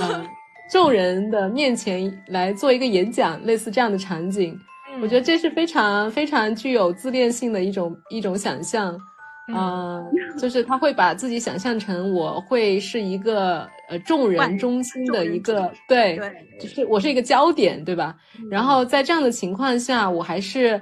[0.00, 0.26] 呃，
[0.72, 4.58] 众人的面前来做一个演讲，类似这样的场景。
[5.00, 8.98] 我觉得这是非常非常具有自恋性的一种一种想象。
[9.48, 10.06] 嗯，
[10.38, 16.20] 就是他会把自己想象成我会是一个呃众人中心的一个对，
[16.60, 18.14] 就是我是一个焦点，对吧？
[18.50, 20.80] 然后在这样的情况下，我还是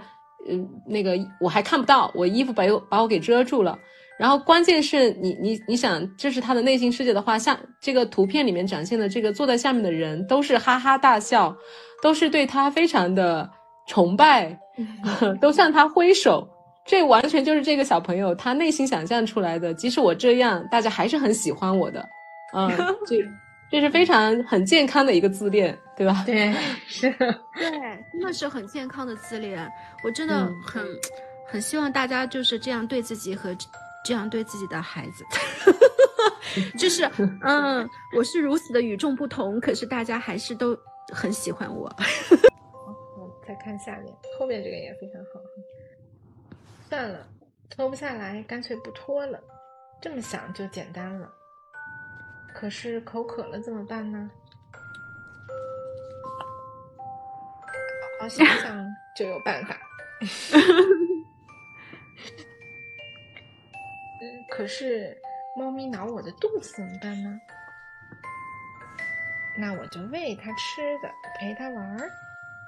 [0.48, 3.79] 嗯那个我还看不到，我衣服把我把我给遮住了。
[4.18, 11.55] 然后关键是你你你想这是他的内心世界的话，像这个图片里面展现的这个坐在下面的人都是哈哈大笑，
[12.02, 13.48] 都是对他非常的
[13.87, 14.59] 崇拜，
[15.40, 16.48] 都向他挥手。
[16.87, 19.75] 这完全就是这个小朋友他内心想象出来的。
[19.75, 22.09] 即使我这样，大家还是很喜欢我的。
[22.55, 22.70] 嗯，
[23.07, 23.16] 这
[23.70, 26.22] 这是非常很健康的一个自恋，对吧？
[26.25, 26.55] 对，
[26.87, 27.11] 是。
[27.11, 27.70] 对，
[28.12, 29.68] 真的是很健康的自恋。
[30.05, 30.87] 我真的很
[31.49, 33.55] 很希望大家就是这样对自己和
[34.05, 35.25] 这样对自己的孩子。
[36.79, 37.11] 就是
[37.42, 40.79] 嗯，我是如此的与众不同，可是大家还是都
[41.12, 41.92] 很喜欢我。
[43.46, 45.40] 再看下面，后面这个也非常好。
[46.88, 47.27] 算了，
[47.68, 49.42] 脱不下来，干脆不脱了。
[50.01, 51.29] 这么想就简单了。
[52.55, 54.31] 可是口渴了怎么办呢？
[56.99, 57.05] 好
[58.20, 59.77] 好想想就有办法。
[64.49, 65.16] 可是
[65.57, 67.40] 猫咪挠我的肚子怎么办呢？
[69.59, 72.11] 那我就喂它吃的，陪它玩儿，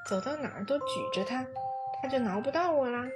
[0.06, 1.46] 走到哪儿都举着它，
[2.02, 3.06] 它就挠不到我啦。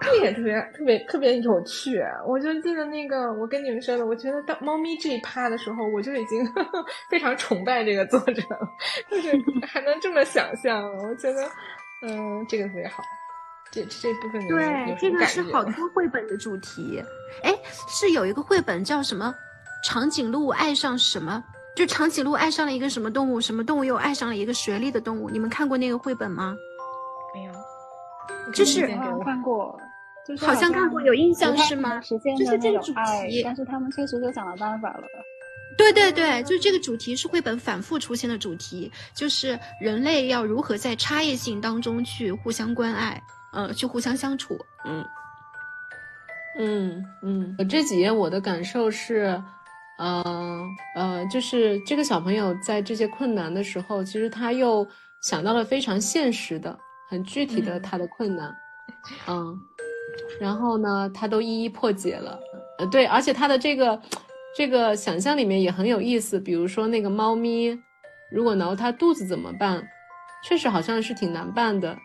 [0.00, 1.98] 这也特别特别特别有趣。
[2.26, 6.46] 我就记得那个，我跟你们说的，我觉得到猫咪这一趴的时候，我就已经
[7.10, 8.68] 非常崇拜这个作者了，
[9.10, 9.30] 就是
[9.66, 11.48] 还能这么想象，我觉得，
[12.02, 13.02] 嗯，这个特别好。
[13.70, 17.02] 这这部分对，这个是好多绘本的主题。
[17.42, 17.52] 哎，
[17.88, 19.34] 是有一个绘本叫什么？
[19.84, 21.42] 长颈鹿爱上什么？
[21.74, 25.28] 就长颈鹿爱上了一个什么动物，什么动物又爱上了一个学历的动物？
[25.28, 26.56] 你们看过那个绘本吗？
[28.52, 28.86] 就是
[29.24, 29.78] 看过，
[30.40, 32.00] 好像看过，有印象是吗？
[32.00, 32.18] 就
[32.50, 35.02] 是这个主题，但是他们确实就想到办法了。
[35.76, 45.04] 对对对，就这个主题是绘本反复出现的主题，就是人类要如何在差异性当中去互相关爱，呃，去互相相处，嗯，
[46.58, 47.68] 嗯嗯。
[47.68, 49.42] 这几页我的感受是。
[49.98, 50.62] 呃
[50.94, 54.86] 呃，就是这个小朋友在这些困难的时候，其实他又
[55.22, 58.54] 想到了非常现实的、很具体的他的困难，
[59.28, 59.58] 嗯，
[60.40, 62.38] 然后呢，他都一一破解了。
[62.78, 64.00] 呃，对，而且他的这个
[64.56, 67.78] 这个想象里面也很有意思，比如说那个猫咪
[68.30, 69.86] 如果挠它肚子怎么办？
[70.44, 71.96] 确实好像是挺难办的，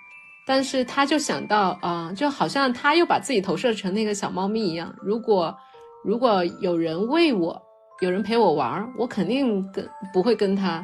[0.47, 5.55] 但是他就想到啊，就好像他又把自己投射成那个小猫咪一样，如果
[6.03, 7.61] 如果有人喂我。
[8.01, 10.83] 有人陪我玩，我肯定跟不会跟他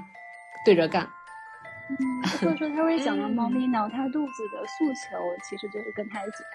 [0.64, 1.10] 对着干。
[1.90, 6.52] 嗯，或者说他会想到猫咪挠他肚子的诉求，其实就是跟他一起玩。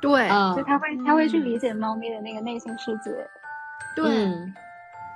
[0.00, 3.10] 对，就他会他会去理解猫咪的那个内心世界。
[3.96, 4.28] 对，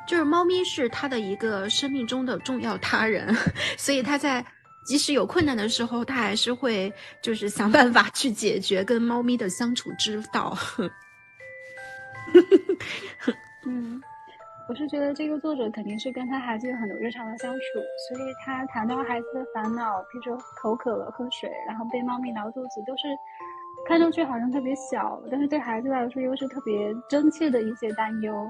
[0.09, 3.35] 就是猫咪是他的一个生命中的重要他人，
[3.79, 4.45] 所以他在
[4.85, 10.57] 即使有困难的时候，他还是会就是想办法去解决跟猫咪的相处之道。
[13.67, 14.03] 嗯。
[14.73, 17.61] 我是觉得这个作者肯定是跟他孩子有很多日常的相处，
[18.09, 23.03] 所以他谈到孩子的烦恼，比如说口渴了喝水，然后被猫咪挠肚子，都是
[23.87, 28.49] 看上去好像特别小，但是对孩子来说又是特别真切的一些担忧。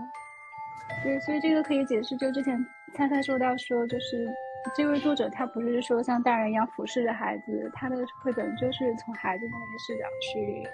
[1.02, 2.56] 对，所以这个可以解释，就之前
[2.94, 4.32] 菜菜说到说，就是
[4.76, 10.68] 这位作者他不是说像大人一样俯视着孩子，他的绘本就是从孩子的那个视角去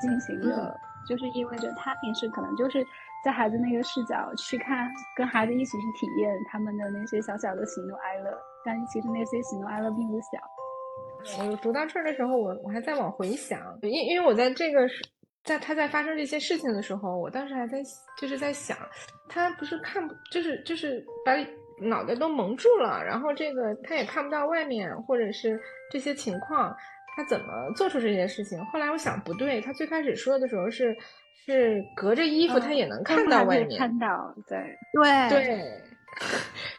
[0.00, 0.76] 进行的，
[1.08, 2.84] 就是意味着他平时可能就是。
[3.22, 8.30] 在孩子那个视角去看，跟孩子一起去体验他们的那些小小的喜怒哀乐，
[8.64, 11.44] 但其实那些喜怒哀乐并不小。
[11.46, 15.04] 我读到这儿的时候，我我还在往回想，因因为我在这个是
[15.44, 17.82] 在他在发生这些事情的时候，我当时还在
[18.18, 18.74] 就是在想，
[19.28, 21.32] 他不是看不就是就是把
[21.78, 26.74] 脑袋都蒙住了，然后这个他也看不到外面或者是这些情况，
[27.14, 28.64] 他怎么做出这些事情？
[28.66, 30.96] 后来我想不对，他最开始说的时候是。
[31.44, 33.78] 是隔着衣服，他也能看到外面。
[33.78, 34.58] 看到，对
[34.92, 35.82] 对对，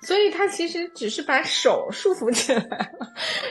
[0.01, 2.89] 所以他其实只是把手束缚起来了，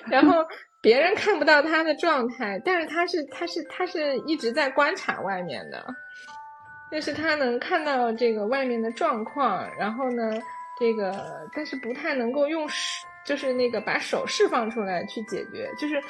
[0.08, 0.44] 然后
[0.80, 5.84] 别人看不到他的状态，但是他是他是他是一直在观察外面的，
[6.90, 10.40] 但是他能看到这个外面的状况，然后呢，
[10.78, 16.00] 这个但是不太能够用手，就是那个把手释放出来去解决，就是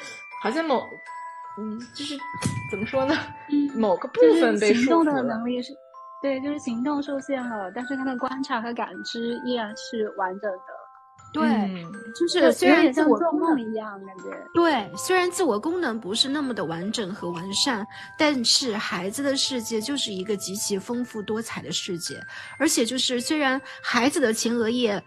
[0.41, 0.87] 好像某。
[1.57, 2.17] 嗯，就是
[2.69, 3.13] 怎么说呢？
[3.49, 5.73] 嗯，某个部分被行动的能力是，
[6.21, 10.70] 对，就是行动受限了，但是他的观察和感知依然是完整的。
[11.33, 14.23] 对，就是虽然像做梦一样感觉。
[14.53, 17.85] 对，虽然自我功能不是那么的完整和完善，
[18.17, 22.21] 但是孩子的世界就是一个极其丰富多彩的世界，
[22.59, 25.01] 而且就是虽然孩子的前额叶。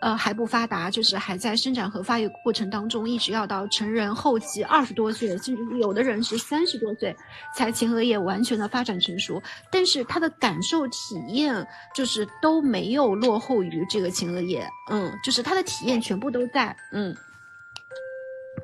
[0.00, 7.16] 呃，还不发达，就是还在生长和发育过程当中，一直要到成人后期二十多岁，甚至有的人是三十多岁
[7.54, 9.42] 才前额叶完全的发展成熟。
[9.72, 17.14] 但是他的感受体验就是都没有落后于这个前额叶，嗯，就是他的体验全部都在，嗯。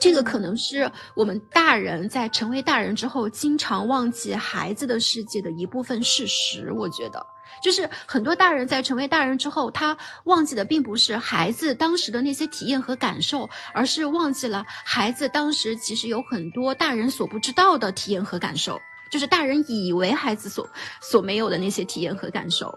[0.01, 7.25] 这个可能是我们大人在成为大人之后，经常忘记孩子的世界的一部分事实，我觉得。
[7.63, 18.81] 就是很多大人在成为大人之后，他忘记的并不是孩子当时的那些体验和感受，而是忘记了孩子当时其实有很多大人所不知道的体验和感受，
[19.13, 20.69] 就是大人以为孩子所
[21.01, 22.77] 所没有的那些体验和感受。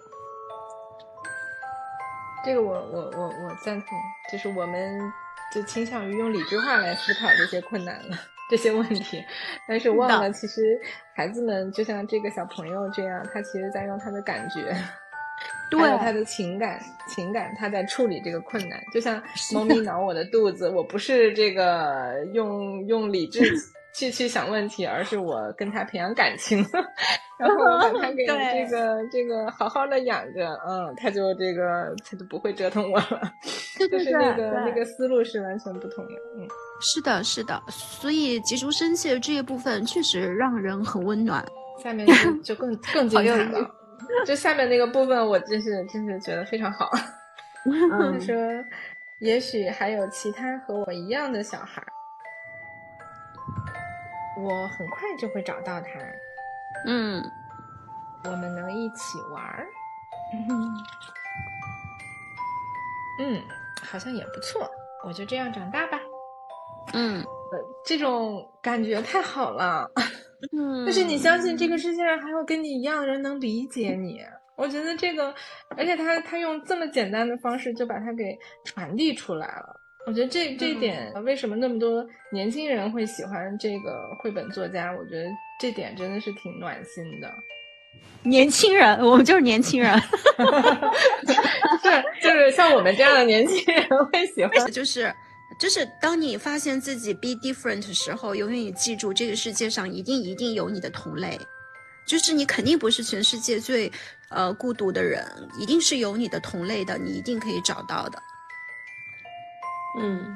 [2.48, 3.90] 这个我我我我赞同，
[4.32, 4.98] 就是我们
[5.52, 8.18] 就倾向于用理智化来思考这些困难了。
[8.50, 9.22] 这些问题，
[9.68, 10.80] 但是忘了，其实
[11.14, 14.74] 孩子们就像这个小朋友这样，他其实在用他的感觉，
[15.78, 16.80] 还有他的情感，
[17.10, 18.82] 情感他在处理这个困难。
[18.94, 19.22] 就像
[19.54, 23.42] 猫咪挠我的肚子，我不是这个用用理智
[23.98, 26.64] 去去想问题，而是我跟他培养感情，
[27.40, 33.22] 然后我把他 给这个这个好好的养着，嗯，他就这个他就不会折腾我了，
[33.90, 36.48] 就是那个那个思路是完全不同的，嗯。
[36.80, 41.44] 是的，是的，所以急中生气这一部分确实让人很温暖。
[41.84, 42.08] 下面
[42.44, 43.72] 就更更精彩了，
[44.26, 46.90] 就下面那个部分，我真是真是觉得非常好。
[47.90, 48.36] 他说
[49.20, 51.84] ：“也许还有其他和我一样的小孩，
[54.38, 55.90] 我很快就会找到他。
[56.86, 57.24] 嗯，
[58.24, 59.68] 我们能一起玩儿。
[63.20, 63.42] 嗯，
[63.84, 64.70] 好像也不错。
[65.06, 66.00] 我就这样长大吧。”
[66.94, 67.24] 嗯，
[67.86, 69.90] 这种感觉太好了。
[70.54, 74.22] 嗯， 就是你相信这个世界上还有跟你一样的人能理解你。
[74.56, 75.34] 我觉得这个，
[75.76, 79.80] 而且他他用这么简单的方式就把它给传递出来了。
[80.08, 84.90] 我觉得这这一点，为什么那么多年轻人会喜欢这个绘本作家？
[84.98, 85.30] 我觉得
[85.60, 87.30] 这点真的是挺暖心的。
[88.24, 90.00] 年轻人，我们就是年轻人，
[91.28, 95.14] 是就是像我们这样的年轻人会喜欢，就是。
[95.60, 101.36] 就是当你发现自己 be different 的时候，永远你记住，这个世界上一定一定有你的同类，
[102.06, 103.92] 就是你肯定不是全世界最，
[104.30, 105.26] 呃孤独的人，
[105.58, 108.22] 一定是有你的同类的，你一定可以找到的。
[109.98, 110.36] 嗯，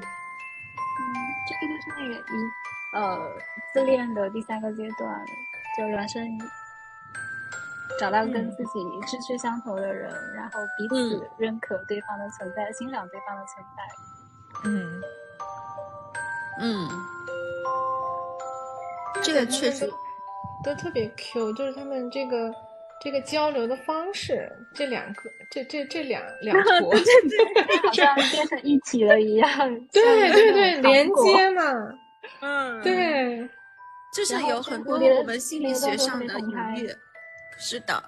[1.48, 2.50] 这个就是那个一，
[2.94, 3.32] 呃，
[3.72, 5.24] 自恋的第三个阶段，
[5.78, 6.38] 就人生
[7.98, 13.82] 找到跟自己志趣相投的人，然后彼此认可对方的存在，欣赏对方的存在。
[14.64, 15.00] 嗯，
[16.60, 16.88] 嗯，
[19.22, 19.88] 这个确实
[20.64, 22.52] 都特别 Q，就是他们这个
[23.02, 29.50] 这个交流的方式，这两个这这这两两 坨，对对， 好像变成一体了一样，
[29.92, 31.62] 对对对，连接 嘛，
[32.40, 33.48] 嗯，对，
[34.14, 36.94] 就是有很多我们心理学上的隐喻，
[37.58, 38.00] 是的，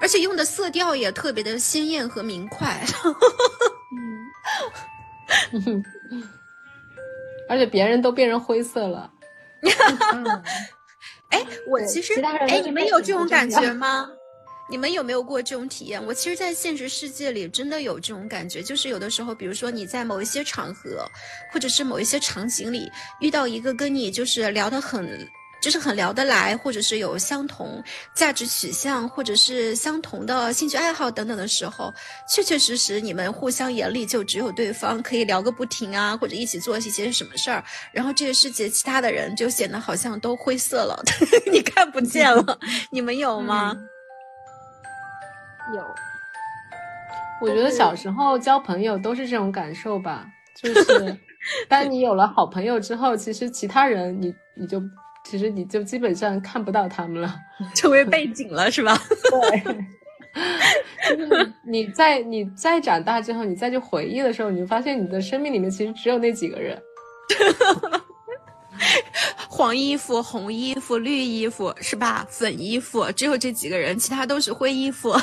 [0.00, 2.80] 而且用的色调也特别的鲜艳和明快，
[5.52, 5.84] 嗯。
[7.46, 9.10] 而且别人都变成灰色了。
[11.34, 14.08] 哎，我其实哎，你们有这种感觉 吗？
[14.70, 16.02] 你们有没有过这种体验？
[16.06, 21.06] 我其实，在现实世界里真的有这种感觉，就是有的时候，比如说你在某一些场合，
[21.52, 25.28] 或者是某一些场景里，遇到一个跟你就是聊得很。
[25.64, 31.90] 就是很聊得来，或者是有相同价值取向，或者是相同的兴趣爱好等等的时候，
[32.28, 41.02] 确确实实你们互相眼里就只有对方，可以聊个不停啊，或者一起做一些什么事儿，然后这个世界其他的人就显得好像都灰色了，
[41.50, 42.58] 你看不见了。
[42.92, 43.74] 你们有吗？
[45.74, 45.82] 有。
[47.40, 51.16] 我觉得小时候交朋友都是这种感受吧，就是
[51.70, 54.78] 当你有了好朋友之后，其实其他人你你就。
[55.24, 57.34] 其实你就基本上看不到他们了，
[57.74, 58.96] 成为背景了，是吧？
[59.30, 66.80] 对，就是你在你再长大之后，你再去回忆的时候，你就发现你的生命里面其实只有那几个人。
[69.48, 72.26] 黄衣服、红衣服、绿衣服是吧？
[72.28, 75.14] 粉衣服，只有这几个人，其他都是灰衣服。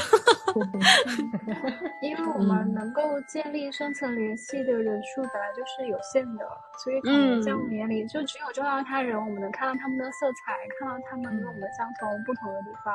[2.01, 6.45] 因为我们能够建立深层联系的人数本来就是有限的，
[6.84, 12.93] 所以可能在我们眼里，就只有重要他人，我们能看到他们的色彩，看到他们跟我们相同不同的地方。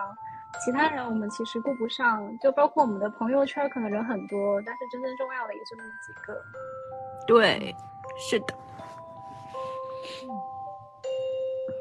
[0.64, 6.43] 其他人我们其实顾不上，就包括我们的朋友圈，可能人很多，但是真正重要的也就那么几个。
[7.27, 7.75] 对，
[8.19, 8.55] 是的。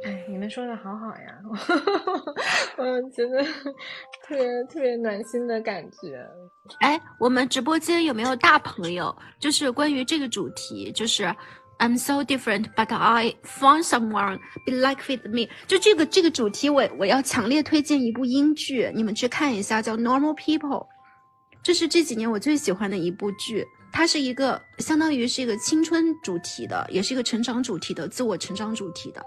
[0.05, 1.35] 哎，你们说的好好呀，
[2.77, 3.43] 我觉得
[4.23, 6.23] 特别特别暖心的感觉。
[6.79, 9.15] 哎，我们直播间有没有大朋友？
[9.39, 11.23] 就是关于这个主题，就是
[11.79, 15.49] I'm so different, but I found someone be like with me。
[15.65, 20.85] 就这个这个主题，我我要强烈推荐一部英剧，你们去看一下，叫 Normal People。
[21.63, 23.65] 这是这几年我最喜欢的一部剧。
[23.91, 29.23] 它是一个相当于是一个青春主题的，也是一个成长主题的，自我成长主题的。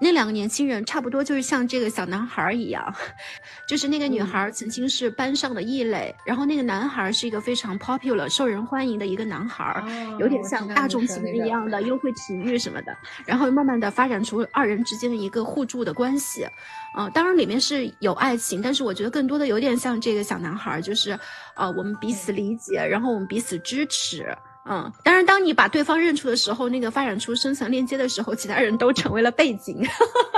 [0.00, 2.94] 那两个年轻人差不多就是像这个小男孩一样，
[3.68, 9.82] 就是那个女孩曾经是班上的异类，然后那个男孩是一个非常 popular、受人欢迎的一个男孩，
[10.18, 12.96] 有点像大众情人一样的，又会体育什么的。
[13.24, 16.46] 然后慢慢的发展出二人之间的一个互助的关系。
[16.94, 21.18] 啊，当然里面是有爱情，但是我觉得更多的有点像这个小男孩，就是，
[21.54, 24.34] 呃，我们彼此理解，然后我们彼此支持，
[24.68, 29.80] 嗯，当然，当你把对方认出的时候，那个发展出深层链接的时候，其他人都成为了背景。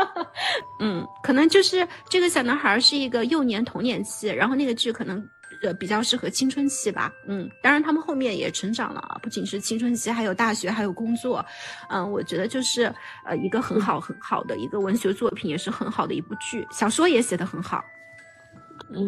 [0.80, 5.26] 嗯，可能就是这个小男孩是一个幼年童年期，然后那个剧可能
[5.62, 7.10] 呃比较适合青春期吧。
[7.26, 11.44] 嗯，当然他们后面也成长了，不仅是青春期，还有大学，还有工作。
[11.88, 12.92] 嗯，我觉得就是
[13.24, 17.82] 呃一个很好很好的一个文学作品，也是很好的一部剧，小说也写得很好。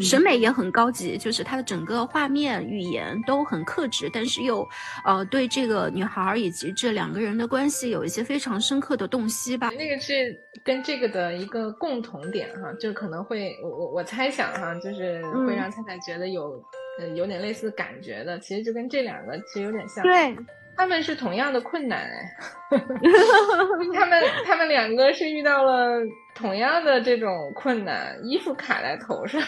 [0.00, 4.66] 审美也很高级，就是它的整个画面、语言都很克制，但是又，
[5.04, 9.70] 呃，对这个女孩以及这两个人的关系有一些非常深刻的洞悉吧。
[9.70, 16.62] 那个是跟这个的一个共同点哈，就可能会我我我猜想哈，就是会让菜菜觉得有
[16.98, 20.02] 呃有点类似感觉的，其实就跟这两个其实有点像。
[20.02, 20.36] 对。
[20.76, 22.78] 他们是同样的困难哎，
[23.94, 26.00] 他们他们两个是遇到了
[26.34, 29.40] 同样的这种困难，衣服卡在头上，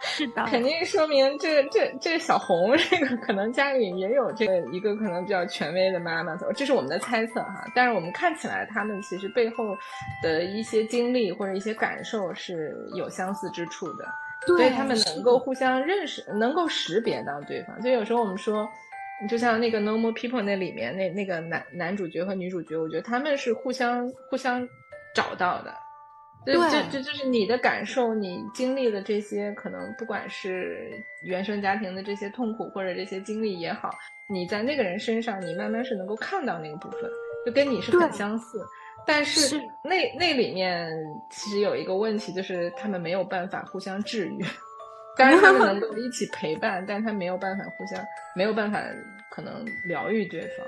[0.00, 7.64] 是的，肯定说明这这这小红这个可能家里也有这个一个可能比较权威的妈妈，这是我们的猜测哈。
[7.74, 9.76] 但是我们看起来他们其实背后
[10.22, 14.04] 的一些经历或者一些感受是有相似之处的，
[14.46, 17.80] 所以他们能够互相认识，能够识别到对方。
[17.80, 18.68] 就有时候我们说。
[19.28, 24.68] 就像那个《No More People》那里面那那个男男主角和女主角，我觉得他们是互相互相
[25.14, 25.74] 找到的。
[26.44, 30.90] 对，这这就是你的感受，你经历的这些，可能不管是
[31.26, 33.90] 原生家庭的这些痛苦或者这些经历也好，
[34.28, 37.10] 你在那个人身上，你慢慢是能够看到那个部分，
[37.46, 38.62] 就跟你是很相似。
[39.06, 40.90] 但是那那里面
[41.30, 44.44] 其实有一个问题，就是他们没有办法互相治愈。
[45.16, 48.04] 当然他们能 够一起陪伴，但他没有办法互相，
[48.34, 48.80] 没有办法
[49.30, 50.66] 可能疗愈对方。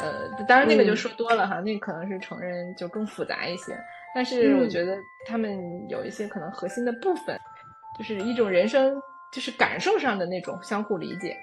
[0.00, 3.76] 呃，当然那个就说多了哈，那可能是成人就更复杂一些。
[4.14, 7.38] 但是我觉得他们有一些可能核心的部分，
[7.98, 8.94] 就是一种人生，
[9.32, 11.36] 就是感受上的那种相互理解。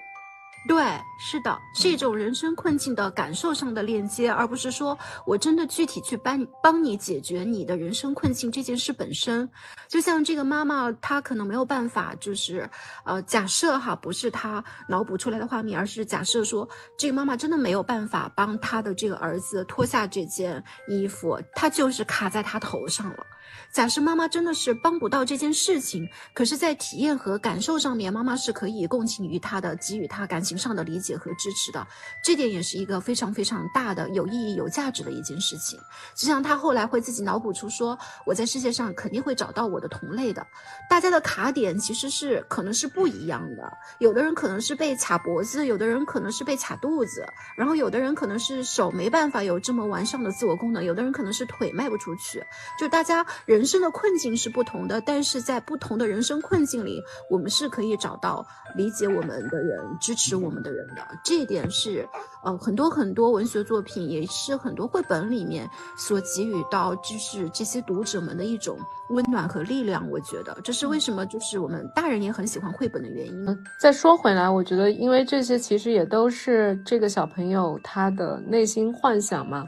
[0.68, 0.84] 对，
[1.18, 4.96] 是的，是一种人生困境的感受上的链接，而不是说
[5.26, 9.48] 我真的具体去帮帮你解决你的人生困境这件事本身。
[9.88, 12.68] 就像这个妈妈，她可能没有办法，就是
[13.04, 23.26] 呃，假设哈，不是她脑补出来的画面，而是假设说，这个妈妈真的没有办法帮她的这个儿子脱下这件衣服，她就是卡在他头上了。
[23.72, 31.86] 假设妈妈真的是帮不到这件事情，可是，在体验和感受上面，妈妈是可以共情于他的，给予他感情上的理解和支持的。
[32.24, 35.78] 这点也是一个非常非常大的、有意义、有价值的一件事情。
[36.16, 37.96] 就像他后来会自己脑补出说，
[38.26, 40.44] 我在世界上肯定会找到我的同类的。
[40.88, 47.24] 大家的卡点其实是可能是不一样的，有的人可能是被卡脖子，有的人可能是被卡肚子，
[47.56, 52.44] 然后有的人可能是手没办法有这么完善的自我功能，有的人可能是腿迈不出去。
[52.76, 53.24] 就大家。
[53.46, 61.06] 人生的困境是不同的，但是在不同的人生困境里，我们是可以找到理解我们的人、支持我们的人的。
[61.24, 62.08] 这一点是，
[62.44, 68.78] 呃，很多很多文学作品，也是很多绘本里面所给予到，就是这些读者们的一种
[69.10, 70.08] 温暖和力量。
[70.10, 73.58] 我觉得这是为什么，就是我们大人也很喜欢绘本的原因。
[73.80, 79.64] 再说回来，我觉得因为这些其实也都是这个小朋友他的内心幻想嘛。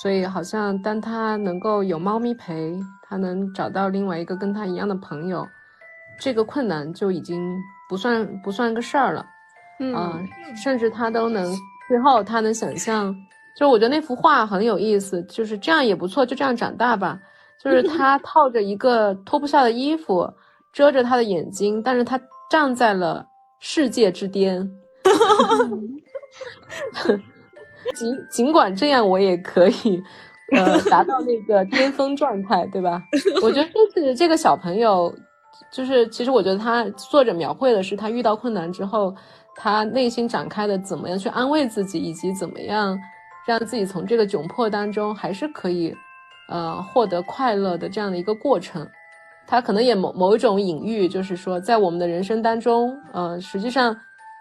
[0.00, 2.78] 所以，好像当他能够有猫咪陪，
[3.08, 5.46] 他能找到另外一个跟他一样的朋友，
[6.20, 7.56] 这个困难就已经
[7.88, 9.24] 不算不算个事儿了。
[9.80, 11.54] 嗯，甚至他都能
[11.88, 13.14] 最后他能想象，
[13.56, 17.18] 就是我觉得那幅画很有意思，就是这样也不错，就这样长大吧。
[17.62, 20.28] 就是他 套着一个脱不下的衣服，
[20.72, 23.26] 遮着他的眼睛，但是他站在了
[23.60, 24.68] 世界之巅。
[27.94, 30.02] 尽尽管这样，我也可以，
[30.56, 33.02] 呃，达到那个巅峰状态，对吧？
[33.42, 35.14] 我觉得就是这个小朋友，
[35.70, 39.14] 就是其实我觉得他作者描绘的是他遇到困难之后，
[39.54, 42.98] 他内心展开的怎么样去安慰自己，以及怎么样
[43.46, 45.94] 让自己从这个窘迫当中还是可以，
[46.48, 48.88] 呃，获得快乐的这样的一个过程。
[49.46, 53.96] 他可能也某某一种隐喻，就是说在我们的人生当中，呃，实际上。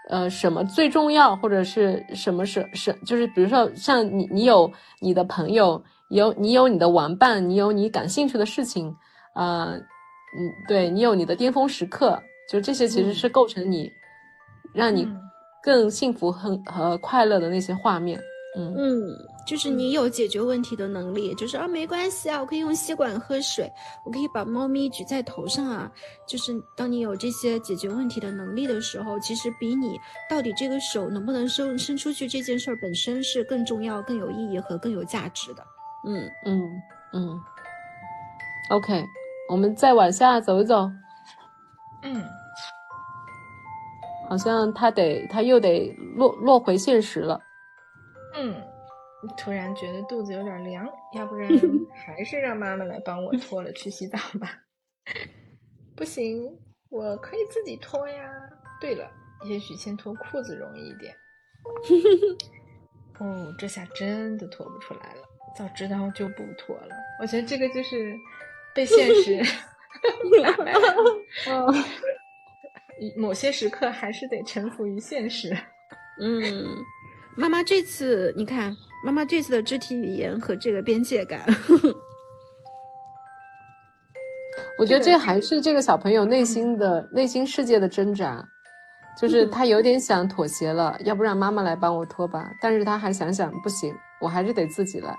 [0.10, 8.94] 呃，什么最重要，或者是什么是是，就是比如说像你，你有你的朋友，有你有你的玩伴，你有你感兴趣的事情，
[9.34, 13.92] 啊，嗯，对你有你的巅峰时刻，就这些其实是构成你，
[14.74, 15.08] 让你
[15.62, 18.20] 更幸福和和快乐的那些画面，
[18.58, 19.08] 嗯嗯。
[19.48, 23.72] 就是你有解决问题的能力，就是啊，没关系啊，我可以用吸管喝水，
[24.06, 25.90] 我可以把猫咪举在头上啊。
[26.28, 29.98] 就是当你有这些解决问题的能力的时候，其实比你
[30.30, 35.66] 到底这个手能不能伸伸出去这件事儿本身是更重要、更有意义和更有价值的。
[36.08, 36.82] 嗯嗯
[37.14, 37.40] 嗯。
[38.72, 39.06] OK，
[39.50, 40.90] 我们再往下走一走。
[42.04, 42.24] 嗯，
[44.30, 47.40] 好像他得他又得落落回现实了。
[48.36, 48.56] 嗯，
[49.38, 51.50] 突然觉得肚子有点凉，要不然
[52.06, 54.50] 还是让妈妈来帮我脱了去洗澡吧。
[55.96, 56.58] 不行，
[56.90, 58.30] 我可以自己脱呀。
[58.80, 59.10] 对了，
[59.46, 61.16] 也许先脱裤子容易一点。
[63.20, 65.27] 哦，这下真的脱不出来了。
[65.58, 66.96] 早知道就不脱了。
[67.20, 68.16] 我觉得这个就是
[68.76, 69.42] 被现实
[70.44, 70.80] 打败了。
[71.50, 71.74] 哦，
[73.16, 75.56] 某些时刻还是得臣服于现实。
[76.22, 76.66] 嗯，
[77.36, 81.42] 妈妈这次你看，妈妈这次的肢体语言和这个边界感，
[84.80, 88.44] 我觉得这还是这个小朋友内心的内心世界的挣扎，
[89.20, 95.16] 就是他有点想妥协了，要不让妈妈来帮我脱吧，但是他还想想不行，我还是得自己来。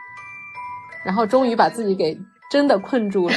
[1.04, 2.18] 然后终于把自己给
[2.50, 3.34] 真的困住了。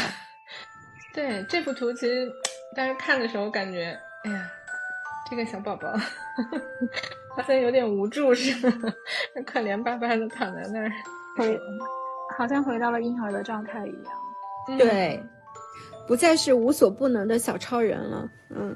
[1.13, 2.31] 对这幅图，其实
[2.75, 4.49] 当时看的时候感觉，哎呀，
[5.29, 5.91] 这个小宝宝
[7.35, 8.93] 好像有点无助似的，
[9.45, 10.91] 可怜巴巴的躺在那儿，
[11.37, 11.59] 回
[12.37, 14.77] 好像回到了婴儿的状态一样。
[14.77, 15.23] 对，
[16.07, 18.29] 不再是无所不能的小超人了。
[18.49, 18.75] 嗯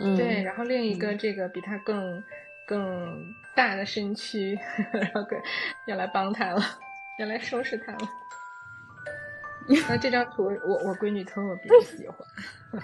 [0.00, 0.42] 嗯，对。
[0.42, 2.22] 然后另一个这个比他更
[2.68, 4.58] 更大的身躯，
[4.92, 5.40] 然后跟
[5.86, 6.62] 要来帮他了，
[7.18, 7.98] 要来收拾他了。
[9.88, 12.18] 那这张图，我我闺女特别喜欢，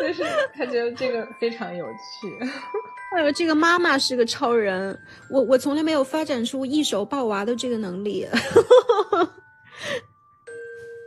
[0.00, 2.38] 就是她觉得这个非常有趣。
[3.16, 4.96] 哎呦，这个妈妈是个超人，
[5.30, 8.28] 我我从来没有发展出一手抱娃的这个能力。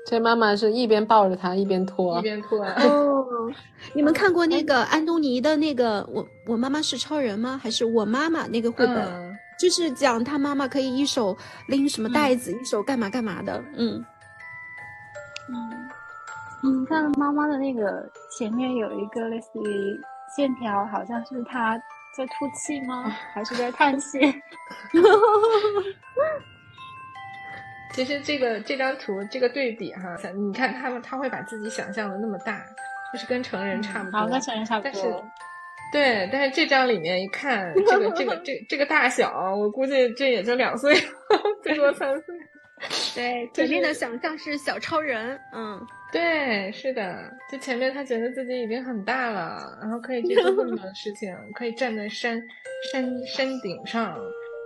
[0.09, 2.65] 这妈妈是一边抱着他一边拖，一边拖。
[3.49, 3.55] 哦，
[3.93, 7.59] 你们看过那个安东尼的那个《我我妈妈是超人》吗？
[7.61, 9.37] 还是我妈妈那个绘本？
[9.59, 11.35] 就是讲他妈妈可以一手
[11.67, 13.63] 拎什么袋子，一手干嘛干嘛的。
[13.75, 14.05] 嗯。
[15.49, 15.89] 嗯，
[16.61, 19.99] 你看妈妈的那个前面有一个类似于
[20.35, 21.75] 线条，好像是她
[22.15, 23.11] 在吐气吗？
[23.33, 24.19] 还是在叹气？
[27.93, 32.61] 其实这个这张图这个对比哈，你看他们他会把自己想象的那么大，
[33.13, 34.91] 就是跟成人差不多，跟成人差不多。
[34.91, 35.13] 但是，
[35.91, 40.95] 对，但是这张里面一看，这个这个这这个大小，我估计这也就两岁，
[41.63, 42.35] 最多三岁。
[43.15, 52.39] 对，前面的想象是小超人，嗯，对，是的，就前面他觉得自己已经很大了，然后可以去做这么多事情，可以站在山
[52.91, 54.15] 山山顶上，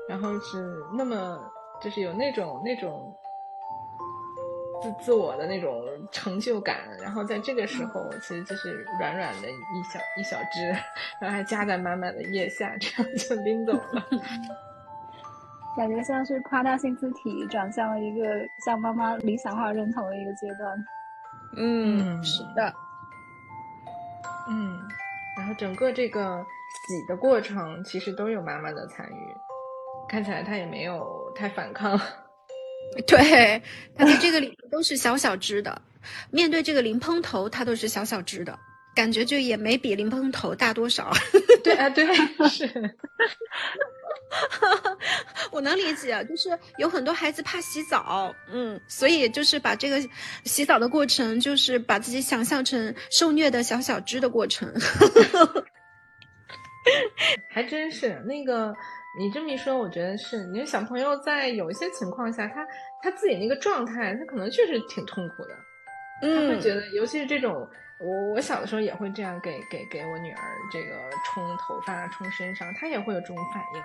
[0.10, 0.58] 然后是
[0.98, 1.40] 那么
[1.82, 3.16] 就是有那种那种
[4.82, 10.68] 自自我的那种成就感，然后在这个时候其实就是软软的一小一小只，
[11.20, 14.06] 然后还夹在满满的腋下，这样就拎走了。
[15.78, 18.28] 感觉像是夸大性字体转向了一个
[18.66, 20.86] 向妈妈理想化认同的一个阶段。
[21.56, 22.74] 嗯，是的。
[24.50, 24.80] 嗯，
[25.38, 26.46] 然后整个这个
[26.88, 29.38] 洗的过程其实都有妈妈的参与，
[30.10, 31.98] 看起来她也没有太反抗。
[33.08, 33.62] 对，
[33.96, 35.82] 她在这个里面都是小小只的，
[36.32, 38.58] 面对这个淋蓬头，它都是小小只的，
[38.96, 41.12] 感觉就也没比淋蓬头大多少。
[41.64, 42.06] 对啊，对，
[42.50, 42.96] 是。
[45.52, 50.02] 我能理解，就是有很多孩子怕洗澡，嗯，所以就是把这个
[50.46, 54.72] 洗澡的过程，就是把自己想象成受虐的小小只的过程。
[57.50, 58.74] 还真是那个，
[59.18, 62.66] 你这么一说，我觉得是，你说小朋友在有一些情况下，他
[63.02, 65.56] 他自己那个状态，他可能确实挺痛苦的，
[66.22, 67.68] 他会觉得，尤其是这种。
[68.04, 70.42] 我我小的时候也会这样给给给我女儿
[70.72, 73.84] 这个冲头发冲身上，她也会有这种反应。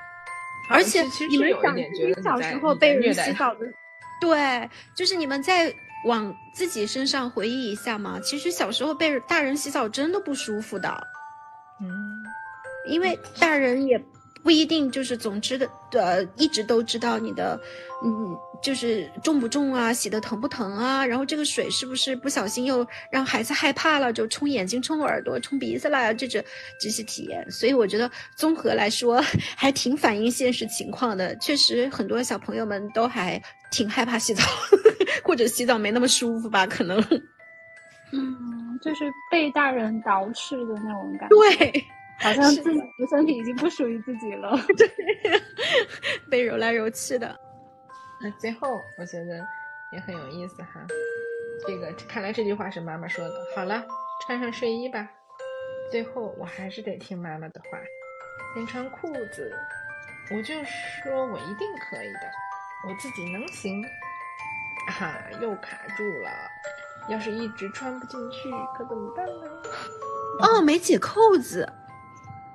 [0.71, 3.67] 而且你们想，你小时候被人洗澡的，
[4.19, 5.71] 对，就是你们在
[6.07, 8.19] 往自己身上回忆一下嘛。
[8.21, 10.89] 其实小时候被大人洗澡真的不舒服的，
[11.83, 11.91] 嗯，
[12.89, 14.03] 因为大人也
[14.47, 17.59] 不一定就是总之的呃一直都知道你的
[18.05, 18.39] 嗯。
[18.63, 21.05] 就是重不重啊，洗的疼不疼啊？
[21.07, 26.13] 然后这个水是不是不小心又让孩子害怕了，就冲眼睛、冲耳朵、冲鼻子了？
[26.15, 26.43] 这种
[26.81, 29.23] 这些体验，所以我觉得综合来说
[29.55, 31.37] 还挺反映现实情况的。
[31.37, 33.41] 确实，很多小朋友们都还
[33.71, 34.43] 挺害怕洗澡，
[35.23, 36.67] 或者洗澡没那么舒服吧？
[36.67, 36.99] 可能，
[38.11, 41.37] 嗯，就是被大人捯饬的那种感觉。
[41.37, 41.85] 对，
[42.21, 44.57] 好像自己的身体已经不属于自己了。
[44.77, 44.91] 对，
[46.31, 47.39] 被揉来揉去的。
[48.23, 49.47] 那最后我觉得
[49.93, 50.87] 也很有意思哈，
[51.67, 53.35] 这个看来这句话是妈妈说的。
[53.55, 53.85] 好了，
[54.27, 55.09] 穿上睡衣吧。
[55.93, 57.79] 最后我还是得听妈妈的话，
[58.55, 59.55] 先穿裤子。
[60.31, 62.21] 我就说我一定可以的，
[62.89, 63.85] 我自己能行。
[64.89, 66.31] 哈，又卡住了。
[67.09, 69.47] 要是一直穿不进去，可怎么办呢？
[70.41, 71.69] 哦，没解扣子。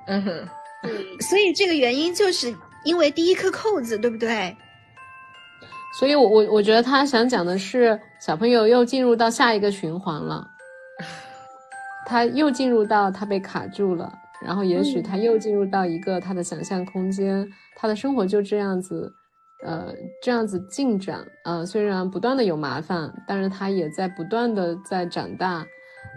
[0.08, 0.48] 嗯哼，
[0.84, 0.92] 对，
[1.22, 4.56] 所以这个原因就是因为第一颗扣子，对不对？
[6.00, 10.48] 所以，我我我觉得他想讲的是，小朋友又进入到下一个循环了，
[12.08, 17.46] 他又进入到他被卡住了，然后也许他又进入到一个他的想象空间，
[17.76, 19.12] 他的生活就这样子，
[19.66, 19.94] 呃，
[20.24, 25.66] 这样子进展，呃，虽然不断的有麻烦，但是他也在不断的在长大，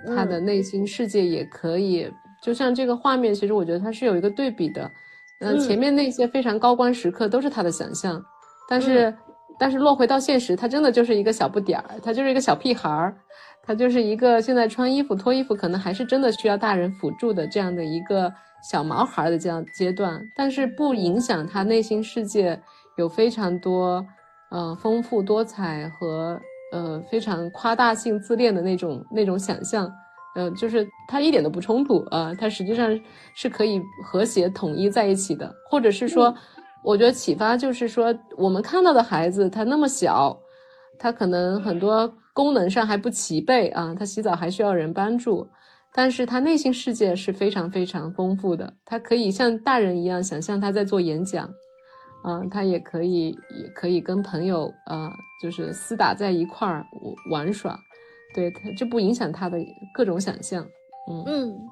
[0.06, 2.08] 他的内心世界也可以，
[2.44, 4.90] 就像这个画面，其实我觉得它是有一个对比的，
[5.40, 8.22] 嗯，前面那些非常高光时刻都是他的想象，
[8.68, 9.14] 但是。
[9.56, 13.16] 但是落回到现实，他真的就是一个小不点儿，他就是一个小屁孩儿，
[13.62, 18.34] 他就是一个现在穿衣服脱衣服可能还是真的需要大人辅助的这样的一个
[18.68, 22.60] 小毛孩的这样阶段，但是不影响他内心世界
[22.96, 24.04] 有非常多，
[24.50, 26.40] 呃，丰富多彩和
[26.72, 29.88] 呃非常夸大性自恋的那种那种想象，
[30.34, 32.88] 呃，就是他一点都不冲突啊，他实际上
[33.34, 36.34] 是可以和谐统一在一起的，或者是说。
[36.86, 40.38] 我觉得启发就是说，我们看到的孩子他那么小，
[40.98, 45.48] 他可能很多功能上还不齐备啊，他洗澡还需要人帮助，
[45.94, 51.48] 但是他内心世界是非常非常丰富的，他可以像大人一样想象他在做演讲，
[52.22, 55.10] 啊，他也可以也可以跟朋友啊，
[55.42, 56.84] 就是厮打在一块儿
[57.30, 57.78] 玩耍，
[58.34, 59.56] 对他这不影响他的
[59.92, 60.68] 各种想象，
[61.08, 61.70] 嗯嗯。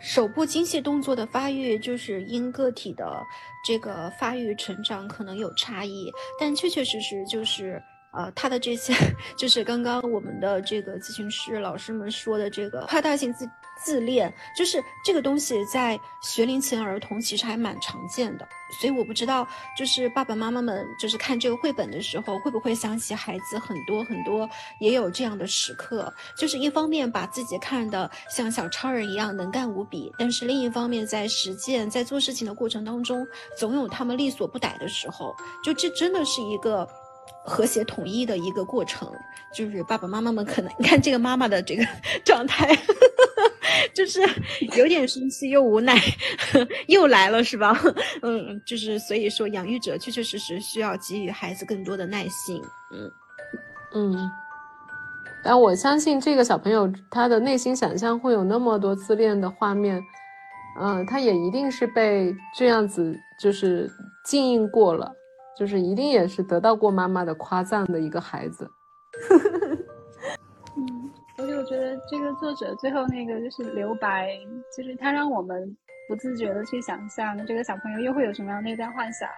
[0.00, 3.22] 手部精细动作的发育，就是因个体的
[3.64, 6.10] 这个发育成长可能有差异，
[6.40, 7.82] 但确确实实就是。
[8.12, 8.92] 呃，他的这些
[9.36, 13.48] 就是刚刚我们的这个咨询师老师们说的这个夸大性自
[13.82, 18.46] 自恋，就是这个东西在学龄前儿童其实还蛮常见的。
[18.80, 19.46] 所以我不知道，
[19.76, 24.48] 就是爸爸妈妈们就是看这个绘本的时候，会不会想起孩子很多很多
[24.80, 35.34] 也有这样的时刻，就是一方面把自己看的像小超人一样能干无比，但是另一方面在实践在做事情的过程当中，总有他们力所不逮的时候，
[35.64, 36.88] 就这真的是一个。
[37.44, 39.10] 和谐统一的一个过程，
[39.52, 41.84] 就是爸爸妈妈们可能，你看这个妈妈的这个
[42.24, 42.68] 状态，
[43.94, 44.20] 就是
[44.76, 45.94] 有点生气又无奈，
[46.88, 47.78] 又来了是吧？
[48.22, 52.62] 嗯，就是所以说，养育者确确实实需要给予孩子更多的耐心。
[52.92, 53.10] 嗯
[53.94, 54.30] 嗯，
[55.42, 60.00] 但我相信这个小朋友他的内心想象会有那么多自恋的画面，
[60.80, 63.90] 嗯，他也一定是被这样子就是
[64.24, 65.12] 禁映过了。
[65.56, 68.70] 就是一定也是得到过妈妈的夸赞的一个孩子，
[70.76, 74.30] 嗯，而且我觉得这个作者最后那个就是留白，
[74.76, 75.76] 就是他让我们
[76.08, 79.28] 不自觉的去想象这个小朋友又会有什么样内在幻想，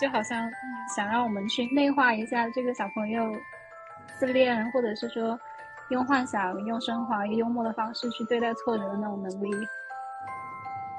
[0.00, 0.48] 就好像
[0.94, 3.32] 想让我们去内化一下这个小朋友
[4.18, 5.38] 自恋，或者是说
[5.90, 9.50] 用幻想、用升华、用幽默的方式去对待挫折的那种能力。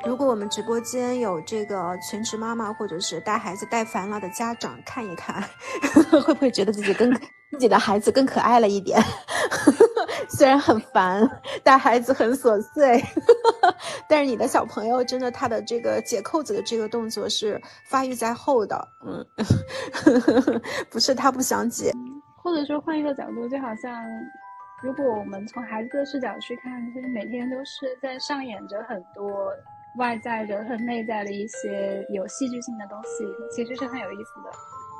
[0.06, 5.44] 如果我们直播间有这个全职妈妈，或者是带孩子带烦了的家长，看一看，
[6.22, 7.12] 会不会觉得自己跟
[7.52, 9.02] 自己的孩子更可爱了一点？
[10.30, 11.28] 虽然很烦，
[11.64, 13.04] 带孩子很琐碎，
[14.08, 19.26] 但是你的小朋友真的他的这个解扣子的这个动作是发育在后的，嗯，
[20.90, 21.92] 不是他不想解，
[22.44, 24.04] 或者说换一个角度，就好像
[24.84, 29.52] 如果我们从孩子的视角去看，其实每天都是在上演着很多。
[29.98, 34.52] 外在的和内在的一些有戏剧性的东西，其实是很有意思的。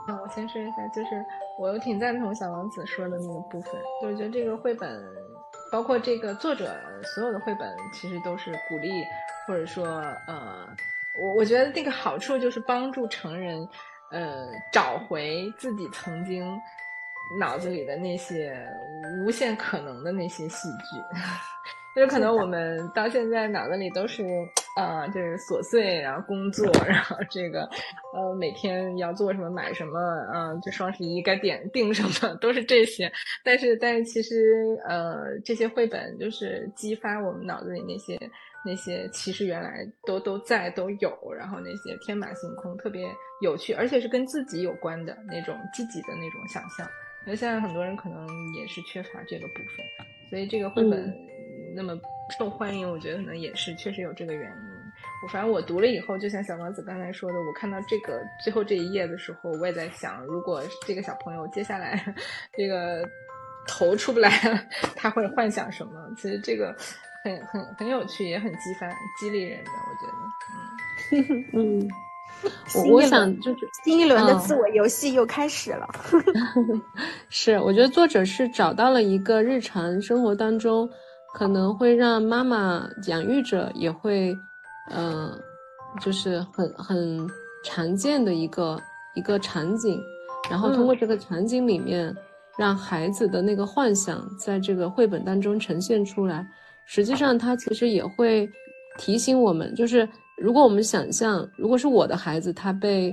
[0.08, 1.26] 那我先说一下，就是
[1.60, 5.04] 我挺赞同小王子说的那个部分，就是觉得这个绘本，
[5.72, 9.04] 包括这个作者所有的绘本，其实都是鼓励，
[9.48, 9.86] 或者说，
[10.28, 10.68] 呃，
[11.20, 13.68] 我我觉得那个好处就是帮助成人，
[14.12, 16.46] 呃，找回自己曾经
[17.40, 18.56] 脑子里的那些
[19.26, 21.18] 无限可能的那些戏剧。
[21.96, 24.24] 就是可能我们到现在脑子里都是，
[24.76, 27.62] 呃，就是琐碎，然后工作，然后这个，
[28.14, 29.98] 呃，每天要做什么，买什么，
[30.34, 33.10] 嗯，就双十一该点订什么，都是这些。
[33.42, 38.20] 但是，但是其实，呃，这些绘本就是激发我们脑子里那些
[38.66, 43.08] 那些其实原来都都在都有，然后那些天马行空、特别
[43.42, 46.86] 有趣，而且是跟自己有关的那种积极的那种想象。
[47.26, 49.86] 因为现在很多人可能也是缺乏这个部分，
[50.30, 51.16] 所以这个绘本。
[51.78, 51.94] 那么
[52.40, 54.65] 受欢迎，我觉得可能也是确实有这个原因。
[55.24, 62.14] 我反正我读了以后，就像小王子刚才说的，我看到这个最后这一页的时候，我也在想，如果这个小朋友接下来
[62.54, 63.08] 这个
[63.68, 64.60] 头出不来了，
[64.96, 65.94] 他会幻想什么？
[66.16, 66.76] 其实这个
[67.24, 68.88] 很很很有趣，也很激发
[69.20, 71.50] 激励人的，我觉得。
[71.54, 71.90] 嗯 嗯，
[72.76, 75.88] 我我想就是新一轮的自我游戏又开始了。
[77.30, 80.88] 是，我觉得作者是找到了一个日常生活当中。
[81.38, 84.34] 可能会让妈妈养育者也会，
[84.92, 85.32] 嗯，
[86.02, 87.30] 就是很很
[87.64, 88.82] 常见的一个
[89.16, 90.00] 一个场景，
[90.50, 92.16] 然后通过这个场景里面，
[92.58, 96.46] 让孩子的那个幻想在这个绘本当中呈现出来。
[96.86, 98.48] 实际上，它其实也会
[98.98, 100.08] 提醒我们，就是
[100.38, 103.12] 如果我们想象，如果是我的孩子，他被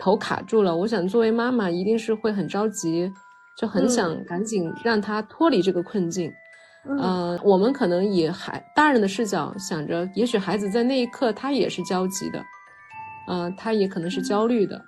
[0.00, 3.08] 头卡住了，我想作为妈妈一定是会很着急，
[3.56, 6.28] 就很想赶紧让他脱离这个困境。
[6.28, 6.34] 嗯，
[6.84, 12.42] 嗯我们可能以孩大人的视角想着，也许孩子在那一刻他也是焦急的，
[13.28, 14.84] 嗯，他也可能是焦虑的，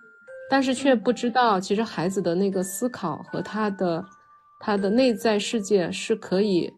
[0.50, 4.04] 但是却不知道，其实孩子的那个思考和他的
[4.58, 6.68] 他的内在世界是可以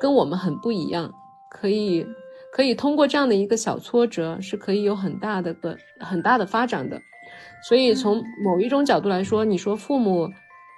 [0.00, 1.12] 跟我们很不一样，
[1.50, 2.06] 可以
[2.52, 6.96] 可以通过这样的一个小挫折，是可以有很大的个很大的发展的。
[7.68, 10.28] 所以从某一种角度来说，你说父母。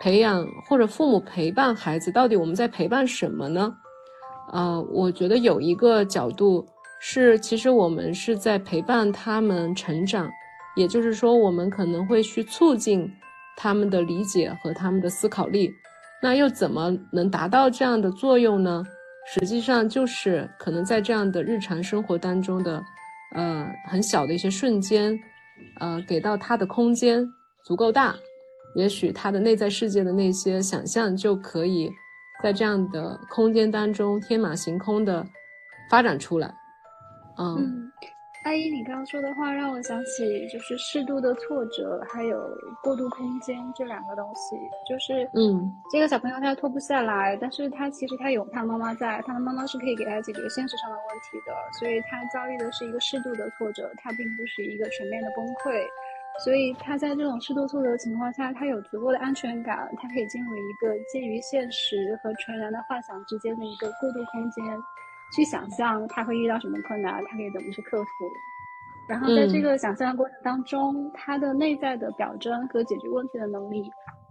[0.00, 3.74] 培养或者父母陪伴孩子，到底我们在陪伴什么呢？
[4.52, 6.64] 呃，我觉得有一个角度
[7.00, 10.30] 是，其实我们是在陪伴他们成长，
[10.76, 13.10] 也就是说，我们可能会去促进
[13.56, 15.70] 他们的理解和他们的思考力。
[16.22, 18.84] 那又怎么能达到这样的作用呢？
[19.28, 22.80] 实际上就是可能在这样的日常生活当中的，
[23.34, 25.18] 呃，很小的一些瞬间，
[25.80, 27.26] 呃，给到他的空间
[27.64, 28.14] 足够大。
[28.76, 31.90] 也许他的内在世界的那些想象就可以
[32.42, 35.26] 在这样的空间当中天马行空的
[35.90, 36.54] 发展出来。
[37.38, 37.90] 嗯，
[38.44, 42.38] 阿姨，你刚刚说的话让我想起，就是适度的挫折，还有
[42.82, 44.56] 过渡空间这两个东西。
[44.88, 55.82] 就是，嗯，这个小朋友他脱不下来，但是他其实他有他的妈妈在，他的妈妈是可以给他解决现实上的问题的，所以他遭遇的是一个适度的挫折，他并不是一个全面的崩溃。
[56.44, 64.64] 所以他在这种适度挫折的情况下，他有足够的安全感，他可以进入一个介于现实和纯然的幻想之间的一个过渡空间，
[65.34, 68.08] 去想象他会遇到什么困难，他可以怎么去克服。
[69.08, 73.84] 然后在这个想象的过程当中，他的内在的表征和解决问题的能力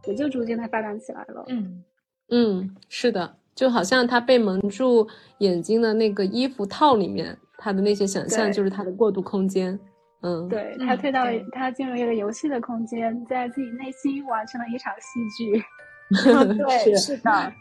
[0.05, 1.45] 也就逐渐的发展起来了。
[1.47, 1.83] 嗯
[2.29, 5.07] 嗯，是的，就好像他被蒙住
[5.39, 9.79] 眼睛的那个衣服套里面，他的那些想象就是他的过渡空间。
[10.25, 15.63] 嗯，对他退到他进入一个游戏的空间，在自己内心完成了一场戏剧。
[16.57, 17.53] 对，是的。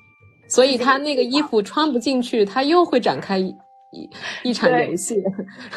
[0.49, 3.55] 所以他那个衣服穿不进去，他又会展开一
[4.43, 5.23] 一场游戏。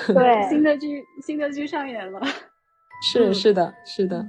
[0.08, 2.22] 对，新的剧新的剧上演了。
[3.12, 4.26] 是是的，是的。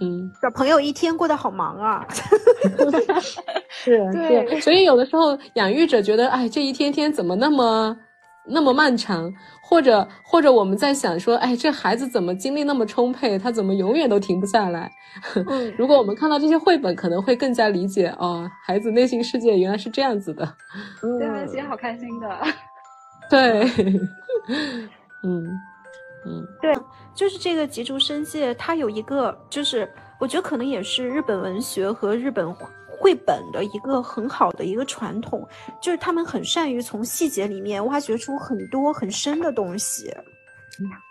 [0.00, 2.06] 嗯，小朋友一天过得好忙啊。
[3.68, 4.60] 是，对。
[4.60, 7.96] 所以有的时候养育者觉得，哎，这一天天怎么那么
[8.48, 9.32] 那么漫长？
[9.60, 13.36] 或者或者我们在想说，哎，这孩子怎么精力那么充沛？
[13.36, 14.90] 他怎么永远都停不下来？
[15.76, 20.46] 如果我们看到这些绘本，可能会更加理解哦，孩子内心世界原来是这样子的。
[21.18, 22.28] 对，其实好开心的。
[23.28, 23.64] 对，
[25.24, 25.44] 嗯
[26.24, 26.72] 嗯，对，
[27.12, 29.90] 就是这个吉竹伸介，他有一个，就是
[30.20, 32.54] 我觉得可能也是日本文学和日本。
[32.98, 35.46] 绘本的一个很好的一个传统，
[35.80, 40.14] 就是他们很善于从细节里面挖掘出很多很深的东西，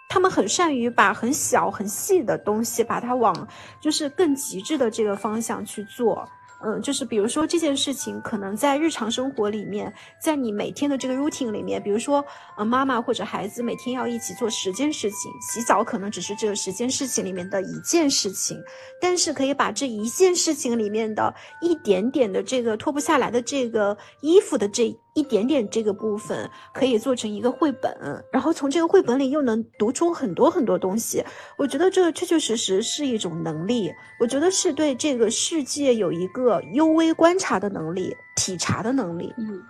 [0.10, 3.48] 他们很善于把很小很细的东西，把它往
[3.80, 6.28] 就是更极致的这个方向去做。
[6.66, 12.26] 嗯，就是比如说这件事情，可能在日常生活里面，在你每天的这个 routine 里面，比如说，
[12.58, 18.60] 呃，妈妈或者孩子每天要一起做十件事情，洗澡可能只是这十件事情里面的一件事情，
[19.00, 24.98] 但是可以把这一件事情里面的一点点的这个脱不下来的这个衣服的这。
[25.16, 31.24] 一点点这个部分可以做成一个绘本，然后从这个绘本里又能读出很多很多东西。
[31.58, 33.90] 我觉得这确确实实是一种能力，
[34.20, 39.34] 我觉得是对这个世界有一个幽微观察的能力、体察的能力。
[39.38, 39.64] 嗯，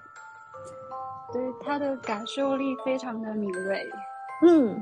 [1.31, 3.79] 对他的感受力非常的敏锐。
[4.41, 4.75] 嗯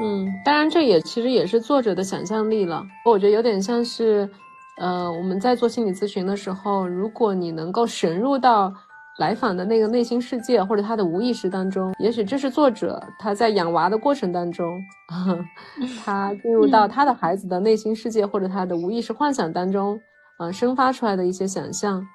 [0.00, 2.86] 嗯，当然这也其实也是作者的想象力了。
[3.04, 4.30] 我觉得有点像是，
[4.76, 8.72] 呃，我们在做心理咨询的时候，如果你能够深入到。
[9.18, 14.80] 来访的那个内心世界，或者他的无意识当中，也许这是作者他在养娃的过程当中，
[16.04, 20.00] 他进入到他的孩子的内心世界，或者他的无意识幻想当中，
[20.38, 22.06] 啊，生发出来的一些想象。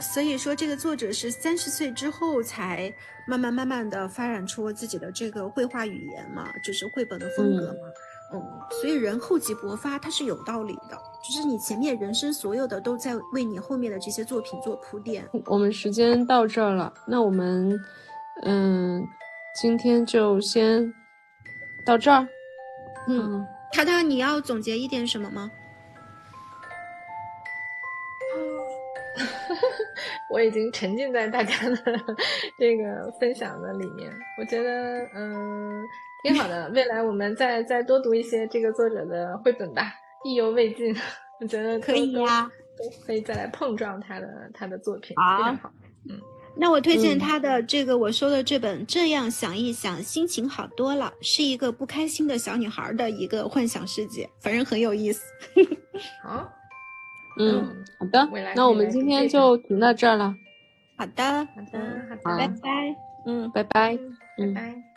[0.00, 2.92] 所以说，这个作者是三十岁之后才
[3.26, 7.78] 慢慢慢慢的发展出自己的这个绘画语言嘛，就是绘本的风格嘛。
[8.34, 8.42] 嗯，
[8.80, 11.11] 所以人厚积薄发，它是有道理的。
[11.22, 15.24] 就是你前面人生所有的都在为你后面的这些作品做铺垫。
[15.46, 17.78] 我们时间到这儿了，那我们，
[18.42, 19.06] 嗯，
[19.54, 20.92] 今天就先
[21.86, 22.26] 到这儿。
[23.08, 25.50] 嗯，涛涛，你要总结一点什么吗？
[30.30, 31.76] 我已经沉浸在大家的
[32.58, 35.82] 这个分享的里面，我觉得，嗯。
[36.24, 36.68] 挺好的。
[36.68, 39.92] 未来我们再再多读一些这个作者的绘本吧，
[40.24, 40.94] 意犹未尽。
[41.40, 42.48] 我觉得可以呀，
[42.78, 45.72] 都可以再来碰撞他的他的作品，非常好。
[46.08, 46.20] 嗯，
[46.56, 55.24] 那我推荐他的这个我说的这本《这样想一想，心情好多了》，是一个不开心的小女孩的一个幻想世界，反正很有意思。
[56.22, 56.48] 好，
[57.40, 60.32] 嗯，好的，那我们今天就停到这儿了。
[60.96, 62.96] 好的，好的，好的，拜拜，
[63.26, 63.98] 嗯，拜拜，
[64.38, 64.91] 拜拜。